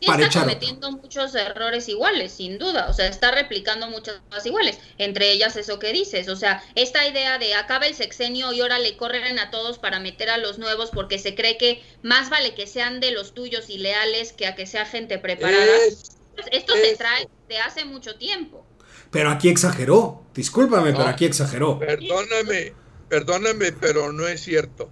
[0.01, 0.55] Sí para está echar otro.
[0.59, 2.89] cometiendo muchos errores iguales, sin duda.
[2.91, 4.79] O sea, está replicando muchas cosas iguales.
[4.99, 6.29] Entre ellas eso que dices.
[6.29, 9.99] O sea, esta idea de acaba el sexenio y ahora le corren a todos para
[9.99, 13.71] meter a los nuevos porque se cree que más vale que sean de los tuyos
[13.71, 15.65] y leales que a que sea gente preparada.
[15.89, 16.17] Es-
[16.53, 16.99] Esto se eso.
[16.99, 18.67] trae de hace mucho tiempo.
[19.11, 20.25] Pero aquí exageró.
[20.35, 20.99] Discúlpame, No.
[20.99, 21.79] pero aquí exageró.
[21.79, 22.75] Perdóname,
[23.09, 24.91] perdóname, pero no es cierto.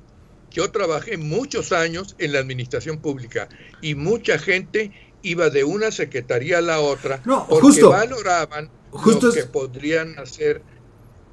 [0.55, 3.49] Yo trabajé muchos años en la administración pública
[3.83, 4.93] y mucha gente
[5.23, 7.91] iba de una secretaría a la otra No, porque justo.
[7.91, 10.63] valoraban Justo lo es- que podrían hacer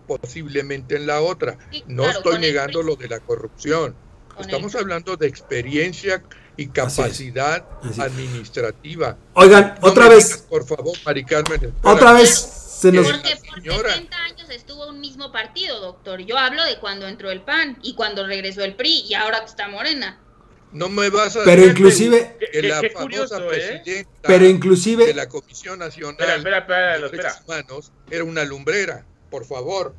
[0.08, 1.58] posiblemente en la otra.
[1.72, 3.96] Sí, No claro, estoy negando lo de la corrupción.
[4.36, 6.24] Con Estamos el- hablando de experiencia
[6.58, 8.00] y capacidad Así es.
[8.00, 9.18] administrativa.
[9.36, 11.64] Oigan, No otra vez, digas, por favor, Mari Carmen.
[11.66, 11.94] espera.
[11.94, 13.06] otra vez se nos...
[13.12, 13.90] Porque por Señora.
[13.94, 16.22] 70 años estuvo un mismo partido, doctor.
[16.22, 19.68] Yo hablo de cuando entró el PAN y cuando regresó el PRI y ahora está
[19.68, 20.20] Morena.
[20.72, 23.48] No me vas a Pero decir inclusive, Qué- que la qué famosa curioso, ¿eh?
[23.82, 27.24] presidenta pero de inclusive, la Comisión Nacional Espera, espera, espera, de espera.
[27.24, 29.94] Derechos Humanos era una lumbrera, por favor.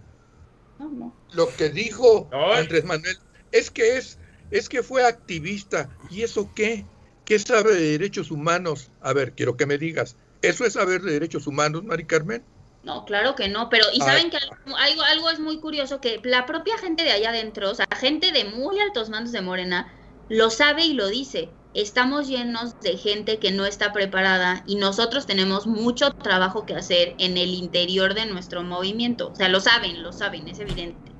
[0.78, 1.16] No, no.
[1.34, 2.52] Lo que dijo No.
[2.54, 3.16] Andrés Manuel
[3.52, 4.18] es que es
[4.50, 5.88] es que fue activista.
[6.10, 6.84] ¿Y eso qué?
[7.24, 8.90] ¿Qué sabe de derechos humanos?
[9.00, 10.16] A ver, quiero que me digas.
[10.42, 12.42] ¿Eso es saber de derechos humanos, Mari Carmen?
[12.84, 16.20] No, claro que no, pero y saben que algo, algo, algo es muy curioso que
[16.24, 19.92] la propia gente de allá adentro, o sea, gente de muy altos mandos de Morena,
[20.28, 21.50] lo sabe y lo dice.
[21.74, 27.14] Estamos llenos de gente que no está preparada y nosotros tenemos mucho trabajo que hacer
[27.18, 29.30] en el interior de nuestro movimiento.
[29.32, 31.12] O sea, lo saben, lo saben, es evidente.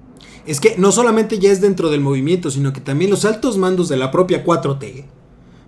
[0.45, 3.89] es que no solamente ya es dentro del movimiento, sino que también los altos mandos
[3.89, 5.07] de la propia 4T.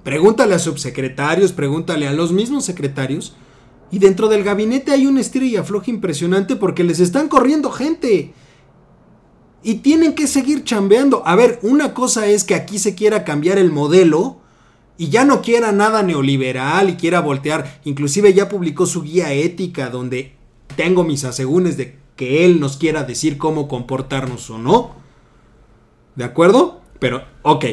[0.03, 3.35] Pregúntale a subsecretarios, pregúntale a los mismos secretarios.
[3.91, 5.57] Y dentro del gabinete hay un estira y
[5.91, 8.33] impresionante porque les están corriendo gente.
[9.63, 11.23] Y tienen que seguir chambeando.
[11.27, 14.39] A ver, una cosa es que aquí se quiera cambiar el modelo
[14.97, 17.81] y ya no quiera nada neoliberal y quiera voltear.
[17.85, 20.35] Inclusive ya publicó su guía ética donde
[20.77, 24.95] tengo mis asegúnes de que él nos quiera decir cómo comportarnos o no.
[26.15, 26.81] ¿De acuerdo?
[26.99, 27.65] Pero, ok.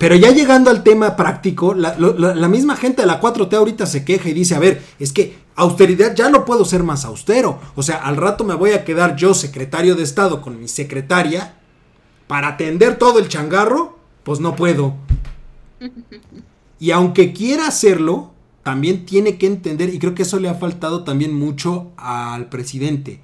[0.00, 4.30] Pero ya llegando al tema práctico, la, misma gente de la 4T ahorita se queja
[4.30, 7.60] y dice, a ver, es que austeridad ya no puedo ser más austero.
[7.74, 11.56] O sea, al rato me voy a quedar yo secretario de Estado con mi secretaria
[12.28, 14.94] para atender todo el changarro, pues no puedo.
[16.78, 18.30] Y aunque quiera hacerlo,
[18.62, 23.20] también tiene que entender, y creo que eso le ha faltado también mucho al presidente,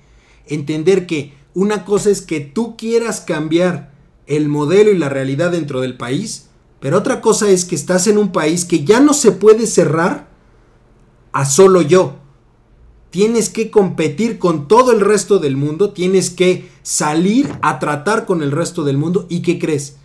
[0.47, 3.93] entender que una cosa es que tú quieras cambiar
[4.27, 6.51] el modelo y la realidad dentro del país,
[6.81, 10.29] pero otra cosa es que estás en un país que ya no se puede cerrar
[11.33, 12.16] a solo yo.
[13.11, 18.43] Tienes que competir con todo el resto del mundo, tienes que salir a tratar con
[18.43, 19.27] el resto del mundo.
[19.29, 19.97] ¿Y qué crees?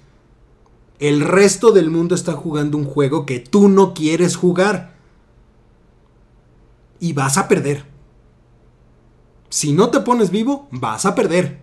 [0.99, 4.95] El resto del mundo está jugando un juego que tú no quieres jugar.
[6.99, 7.85] Y vas a perder.
[9.49, 11.59] Si no te pones vivo, vas a perder.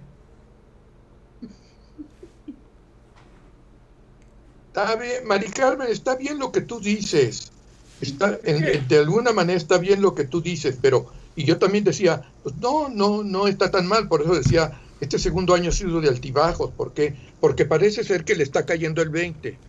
[4.79, 7.53] Está bien, Mari Carmen, está bien lo que tú dices.
[7.99, 11.83] Está, en- de alguna manera está bien lo que tú dices, pero, y yo también
[11.83, 15.73] decía, pues no, no, no está tan mal, por eso decía, este segundo año ha
[15.73, 17.17] sido de altibajos, ¿por qué?
[17.41, 19.61] Porque parece ser que le está cayendo el 20.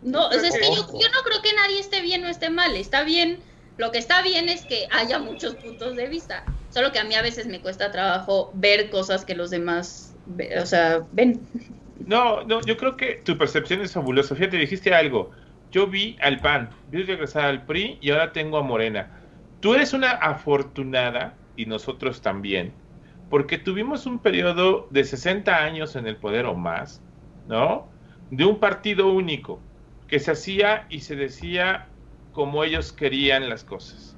[0.00, 2.76] No, es, que yo, yo no creo que nadie esté bien o esté mal.
[2.76, 3.42] Está bien.
[3.76, 6.44] Lo que está bien es que haya muchos puntos de vista.
[6.68, 10.16] Solo que a mí a veces me cuesta trabajo ver cosas que los demás,
[10.62, 11.48] o sea, ven.
[12.04, 14.34] No, no, yo creo que tu percepción es fabulosa.
[14.34, 15.32] Fíjate, dijiste algo.
[15.70, 19.12] Yo vi al PAN, vi regresar al PRI y ahora tengo a Morena.
[19.60, 22.80] Tú eres una afortunada y nosotros también,
[23.28, 27.04] porque tuvimos un periodo de 60 años en el poder o más,
[27.44, 27.94] ¿no?
[28.30, 29.68] De un partido único
[30.06, 31.94] que se hacía y se decía
[32.30, 34.17] como ellos querían las cosas.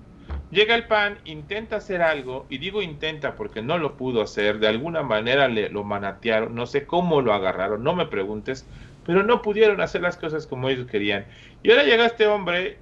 [0.50, 4.66] Llega el PAN, intenta hacer algo, y digo intenta porque no lo pudo hacer, de
[4.66, 8.66] alguna manera le, lo manatearon, no sé cómo lo agarraron, no me preguntes,
[9.06, 11.24] pero no pudieron hacer las cosas como ellos querían.
[11.62, 12.78] Y ahora llega este hombre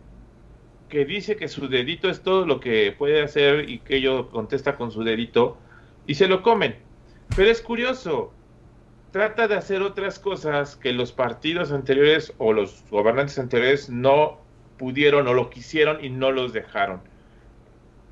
[0.88, 4.76] que dice que su dedito es todo lo que puede hacer y que ello contesta
[4.76, 5.58] con su dedito,
[6.06, 6.76] y se lo comen.
[7.36, 8.32] Pero es curioso,
[9.10, 14.40] trata de hacer otras cosas que los partidos anteriores o los gobernantes anteriores no
[14.78, 17.02] pudieron o lo quisieron y no los dejaron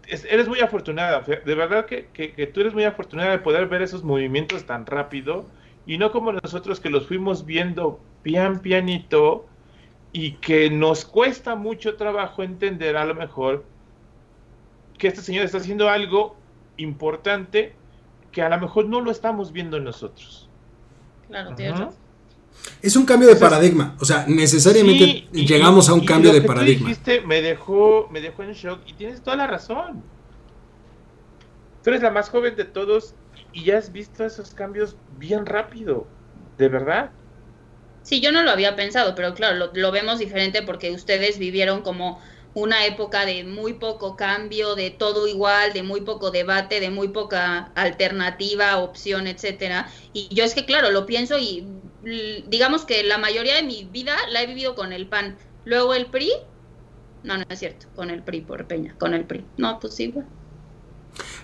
[0.09, 3.83] eres muy afortunada, de verdad que, que- que tú eres muy afortunada de poder ver
[3.83, 5.53] esos movimientos tan rápido
[5.85, 9.47] y no como nosotros que los fuimos viendo pian pianito
[10.13, 13.71] y que nos cuesta mucho trabajo entender a lo mejor
[14.99, 16.43] que este señor está haciendo algo
[16.77, 17.81] importante
[18.31, 20.51] que a lo mejor no lo estamos viendo nosotros.
[21.27, 22.01] Claro, tienes
[22.83, 26.91] Es un cambio de paradigma, o sea, necesariamente llegamos a un cambio de paradigma.
[27.25, 30.03] me dejó, me dejó en shock y tienes toda la razón.
[31.83, 33.15] Tú eres la más joven de todos
[33.53, 36.07] y ya has visto esos cambios bien rápido,
[36.59, 37.11] de verdad.
[38.03, 42.21] Sí, yo no lo había pensado, pero claro, lo, vemos diferente porque ustedes vivieron como
[42.55, 47.09] una época de muy poco cambio, de todo igual, de muy poco debate, de muy
[47.09, 49.89] poca alternativa, opción, etcétera.
[50.13, 51.67] Y yo es que claro, lo pienso y
[52.49, 55.37] digamos que la mayoría de mi vida la he vivido con el PAN.
[55.65, 56.31] Luego el PRI,
[57.25, 59.45] no, no es cierto, con el PRI por Peña, con el PRI.
[59.57, 60.15] No, pues sí,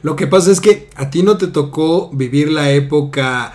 [0.02, 3.54] Lo que pasa es que a ti no te tocó vivir la época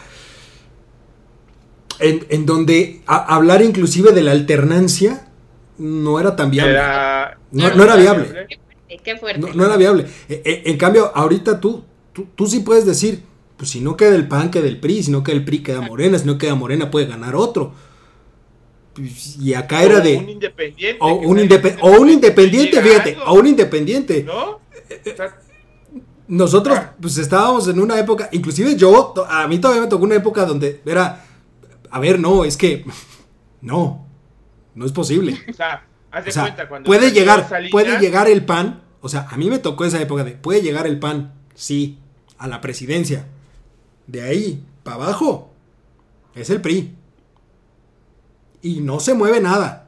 [2.00, 5.30] en, donde hablar inclusive de la alternancia
[5.78, 6.74] no era tan viable.
[7.52, 8.48] no, era viable.
[9.04, 9.52] Qué fuerte.
[9.54, 10.06] No, era viable.
[10.28, 11.84] E, e, en cambio, ahorita tú,
[12.36, 13.24] tú, sí puedes decir,
[13.58, 15.82] pues si no queda el PAN, queda el PRI, si no queda el PRI, queda
[15.82, 17.74] Morena, si no queda Morena, puede ganar otro.
[18.94, 20.18] Pues, y acá era de...
[20.18, 20.98] Un independiente.
[21.02, 21.40] O un,
[22.10, 24.24] independiente, fíjate, o un independiente.
[24.24, 24.60] ¿No?
[24.90, 25.16] Eh,
[26.28, 30.46] nosotros, pues estábamos en una época, inclusive yo, a mí todavía me tocó una época
[30.46, 31.26] donde era,
[31.90, 32.86] a ver, no, es que,
[33.62, 34.06] no,
[34.76, 35.38] no es posible.
[35.50, 39.60] O sea, cuenta, cuando puede llegar, puede llegar el PAN, o sea, a mí me
[39.60, 41.98] tocó esa época de, puede llegar el PAN, sí,
[42.38, 43.28] a la presidencia.
[44.08, 45.50] De ahí, para abajo,
[46.34, 46.96] es el PRI.
[48.62, 49.88] Y no se mueve nada.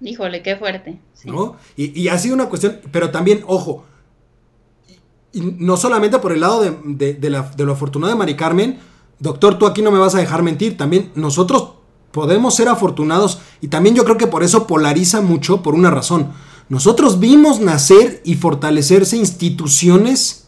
[0.00, 1.00] Híjole, qué fuerte.
[1.24, 1.56] ¿No?
[1.76, 3.84] Y, ha sido una cuestión, pero también, ojo,
[5.32, 8.78] y, no solamente por el lado de, de, la, de lo afortunado de Mari Carmen,
[9.18, 11.74] doctor, tú aquí no me vas a dejar mentir, también nosotros
[12.10, 16.32] podemos ser afortunados y también yo creo que por eso polariza mucho por una razón.
[16.68, 20.43] Nosotros vimos nacer y fortalecerse instituciones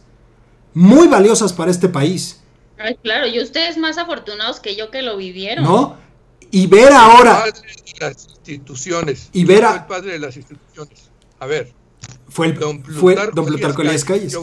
[0.77, 2.39] muy valiosas para este país.
[2.77, 5.65] Ay, claro, y ustedes más afortunados que yo que lo vivieron.
[5.65, 5.97] ¿No?
[6.51, 7.45] Y ver ahora...
[7.45, 9.29] El padre de las instituciones.
[9.33, 9.73] Y ver a...
[9.73, 11.09] El padre de las instituciones.
[11.39, 11.73] A ver.
[12.29, 14.37] Fue, el, don Plutarco, don Plutarco Calles.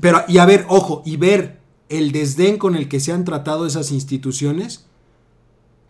[0.00, 1.60] Pero, y a ver, ojo, y ver
[1.90, 4.86] el desdén con el que se han tratado esas instituciones,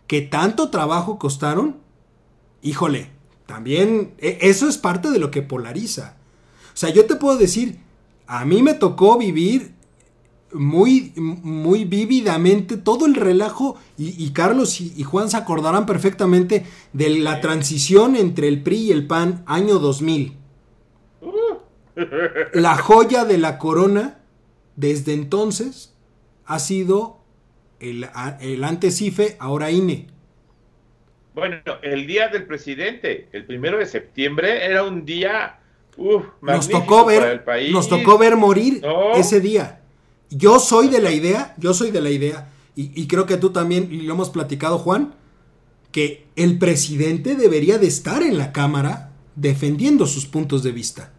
[0.07, 1.77] que tanto trabajo costaron,
[2.61, 3.11] híjole,
[3.45, 6.17] también e, eso es parte de lo que polariza.
[6.73, 7.79] O sea, yo te puedo decir,
[8.27, 9.71] a mí me tocó vivir
[10.53, 17.09] muy, muy vívidamente todo el relajo, y, Carlos y, y, Juan se acordarán perfectamente de
[17.09, 20.37] la transición entre el PRI y el PAN año 2000.
[21.21, 21.31] Uh.
[22.53, 24.19] La joya de la corona
[24.75, 25.95] desde entonces
[26.45, 27.19] ha sido
[27.79, 28.07] el,
[28.39, 30.07] el antes IFE, ahora INE.
[31.33, 35.59] Bueno, el día del presidente, el primero de septiembre, era un día
[35.97, 37.43] uf, nos tocó ver.
[37.71, 38.81] Nos tocó ver morir
[39.15, 39.81] ese día.
[40.29, 43.51] Yo soy de la idea, yo soy de la idea, y, y creo que tú
[43.51, 45.15] también, y lo hemos platicado, Juan,
[45.91, 51.13] que el presidente debería de estar en la Cámara defendiendo sus puntos de vista.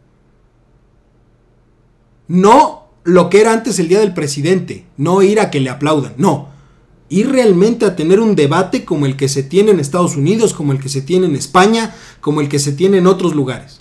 [2.27, 6.13] No lo que era antes el día del presidente, no ir a que le aplaudan,
[6.19, 6.51] no,
[7.09, 10.73] ir realmente a tener un debate como el que se tiene en Estados Unidos, como
[10.73, 13.81] el que se tiene en España, como el que se tiene en otros lugares.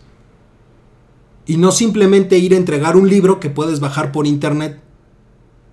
[1.48, 4.80] Y no simplemente ir a entregar un libro que puedes bajar por internet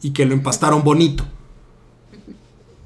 [0.00, 1.24] y que lo empastaron bonito.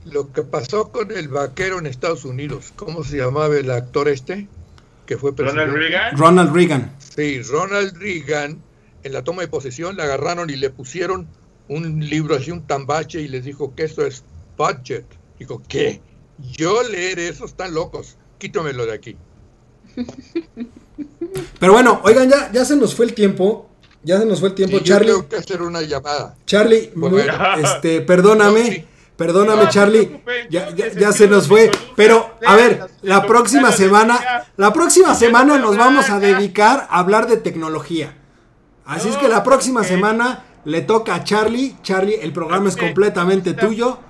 [0.06, 4.48] Lo que pasó con el vaquero en Estados Unidos, ¿cómo se llamaba el actor este?
[5.04, 6.16] Que fue Ronald Reagan.
[6.16, 6.92] Ronald Reagan.
[6.98, 8.62] Sí, Ronald Reagan
[9.02, 11.28] en la toma de posesión le agarraron y le pusieron
[11.68, 14.24] un libro así, un tambache, y les dijo que esto es
[14.56, 15.04] budget.
[15.38, 16.00] Dijo, ¿qué?
[16.52, 19.16] Yo leer eso, están locos, quítamelo de aquí.
[21.58, 23.68] Pero bueno, oigan, ya, ya se nos fue el tiempo.
[24.02, 25.08] Ya se nos fue el tiempo, Charlie.
[25.08, 26.36] tengo que hacer una llamada.
[26.46, 26.92] Charlie,
[27.62, 28.86] este, perdóname.
[29.16, 30.22] Perdóname, Charlie.
[30.48, 31.72] ya, ya, se nos fue.
[31.96, 37.26] Pero, a ver, la próxima semana, la próxima semana nos vamos a dedicar a hablar
[37.26, 38.16] de tecnología.
[38.84, 41.76] Así es que la próxima semana le toca a Charlie.
[41.82, 44.00] Charlie, el programa es completamente tuyo.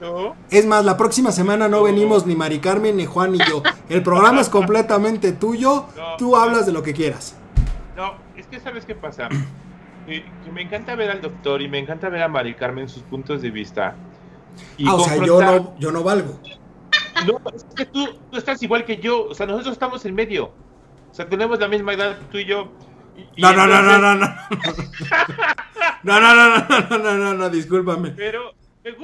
[0.51, 3.63] Es más, la próxima semana no venimos ni Mari Carmen, ni Juan, ni yo.
[3.89, 5.87] El programa es completamente tuyo.
[6.19, 7.37] Tú hablas de lo que quieras.
[7.97, 9.29] No, es que sabes qué pasa.
[10.07, 13.41] Que, me encanta ver al doctor y me encanta ver a Mari Carmen sus puntos
[13.41, 13.95] de vista.
[14.85, 16.41] ah, o sea, yo no, yo no valgo.
[17.25, 19.29] No, es que tú, tú estás igual que yo.
[19.29, 20.47] O sea, nosotros estamos en medio.
[21.09, 22.69] O sea, tenemos la misma edad tú y yo
[23.37, 24.27] no, no, no, no, no, no.
[26.03, 28.11] No, no, no, no, no, no, no, discúlpame.
[28.11, 28.55] Pero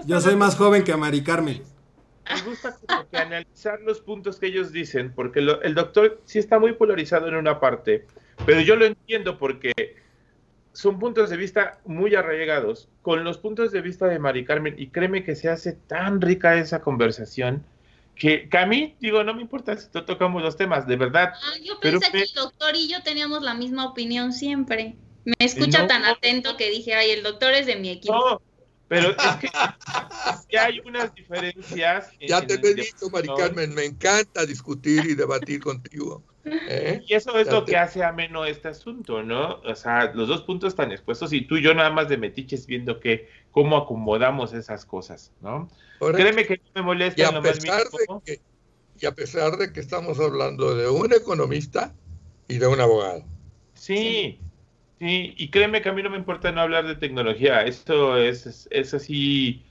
[0.06, 1.62] Yo soy más joven que Mari Carmen.
[2.28, 6.58] me gusta como que analizar los puntos que ellos dicen, porque el doctor sí está
[6.58, 8.06] muy polarizado en una parte,
[8.46, 9.72] pero yo lo entiendo porque
[10.72, 14.88] son puntos de vista muy arraigados con los puntos de vista de Mari Carmen y
[14.88, 17.64] créeme que se hace tan rica esa conversación
[18.16, 21.32] que, a mí, digo, no me importa si tocamos los temas, de verdad.
[21.34, 24.94] Ah, yo pensé que el doctor y yo teníamos la misma opinión siempre.
[25.24, 28.14] Me escucha tan atento que dije, ay, el doctor es de mi equipo.
[28.14, 28.42] No,
[28.88, 29.48] pero es que
[30.52, 32.10] ya hay unas diferencias.
[32.20, 36.22] Ya te lo he dicho, Mari Carmen, me encanta discutir y debatir contigo.
[36.44, 37.02] ¿eh?
[37.06, 39.60] Y eso es lo que hace ameno este asunto, ¿no?
[39.64, 42.66] O sea, los dos puntos están expuestos y tú y yo nada más de metiches
[42.66, 45.68] viendo que cómo acomodamos esas cosas, ¿no?
[45.98, 48.40] Créeme que no me molesta y a pesar de que,
[49.00, 51.94] Y a pesar de que estamos hablando de un economista
[52.48, 53.24] y de un abogado.
[53.72, 54.40] Sí, sí,
[55.00, 58.94] y créeme que a mí no me importa no hablar de tecnología, esto es, es,
[58.94, 59.62] así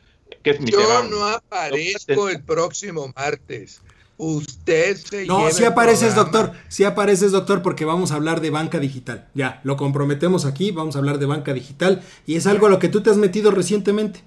[0.44, 3.82] que es mi Yo no aparezco el próximo martes.
[4.18, 6.54] Usted se No, si apareces, doctor.
[6.68, 9.28] Si apareces, doctor, porque vamos a hablar de banca digital.
[9.34, 12.04] Ya, lo comprometemos aquí, vamos a hablar de banca digital.
[12.26, 14.24] Y es algo a lo que tú te has metido recientemente.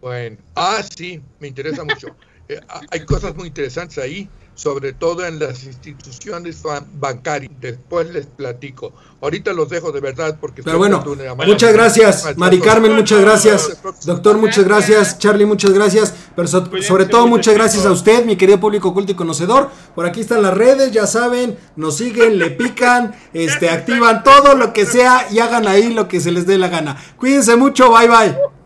[0.00, 2.08] Bueno, ah, sí, me interesa mucho.
[2.50, 2.58] Eh,
[2.90, 4.26] hay cosas muy interesantes ahí
[4.58, 7.52] sobre todo en las instituciones bancarias.
[7.60, 8.92] Después les platico.
[9.20, 10.64] Ahorita los dejo de verdad porque...
[10.64, 11.04] Pero bueno,
[11.46, 17.28] muchas gracias, Mari Carmen, muchas gracias, doctor, muchas gracias, Charlie, muchas gracias, pero sobre todo
[17.28, 19.70] muchas gracias a usted, mi querido público culto y conocedor.
[19.94, 24.72] Por aquí están las redes, ya saben, nos siguen, le pican, este, activan todo lo
[24.72, 26.96] que sea y hagan ahí lo que se les dé la gana.
[27.16, 28.57] Cuídense mucho, bye bye.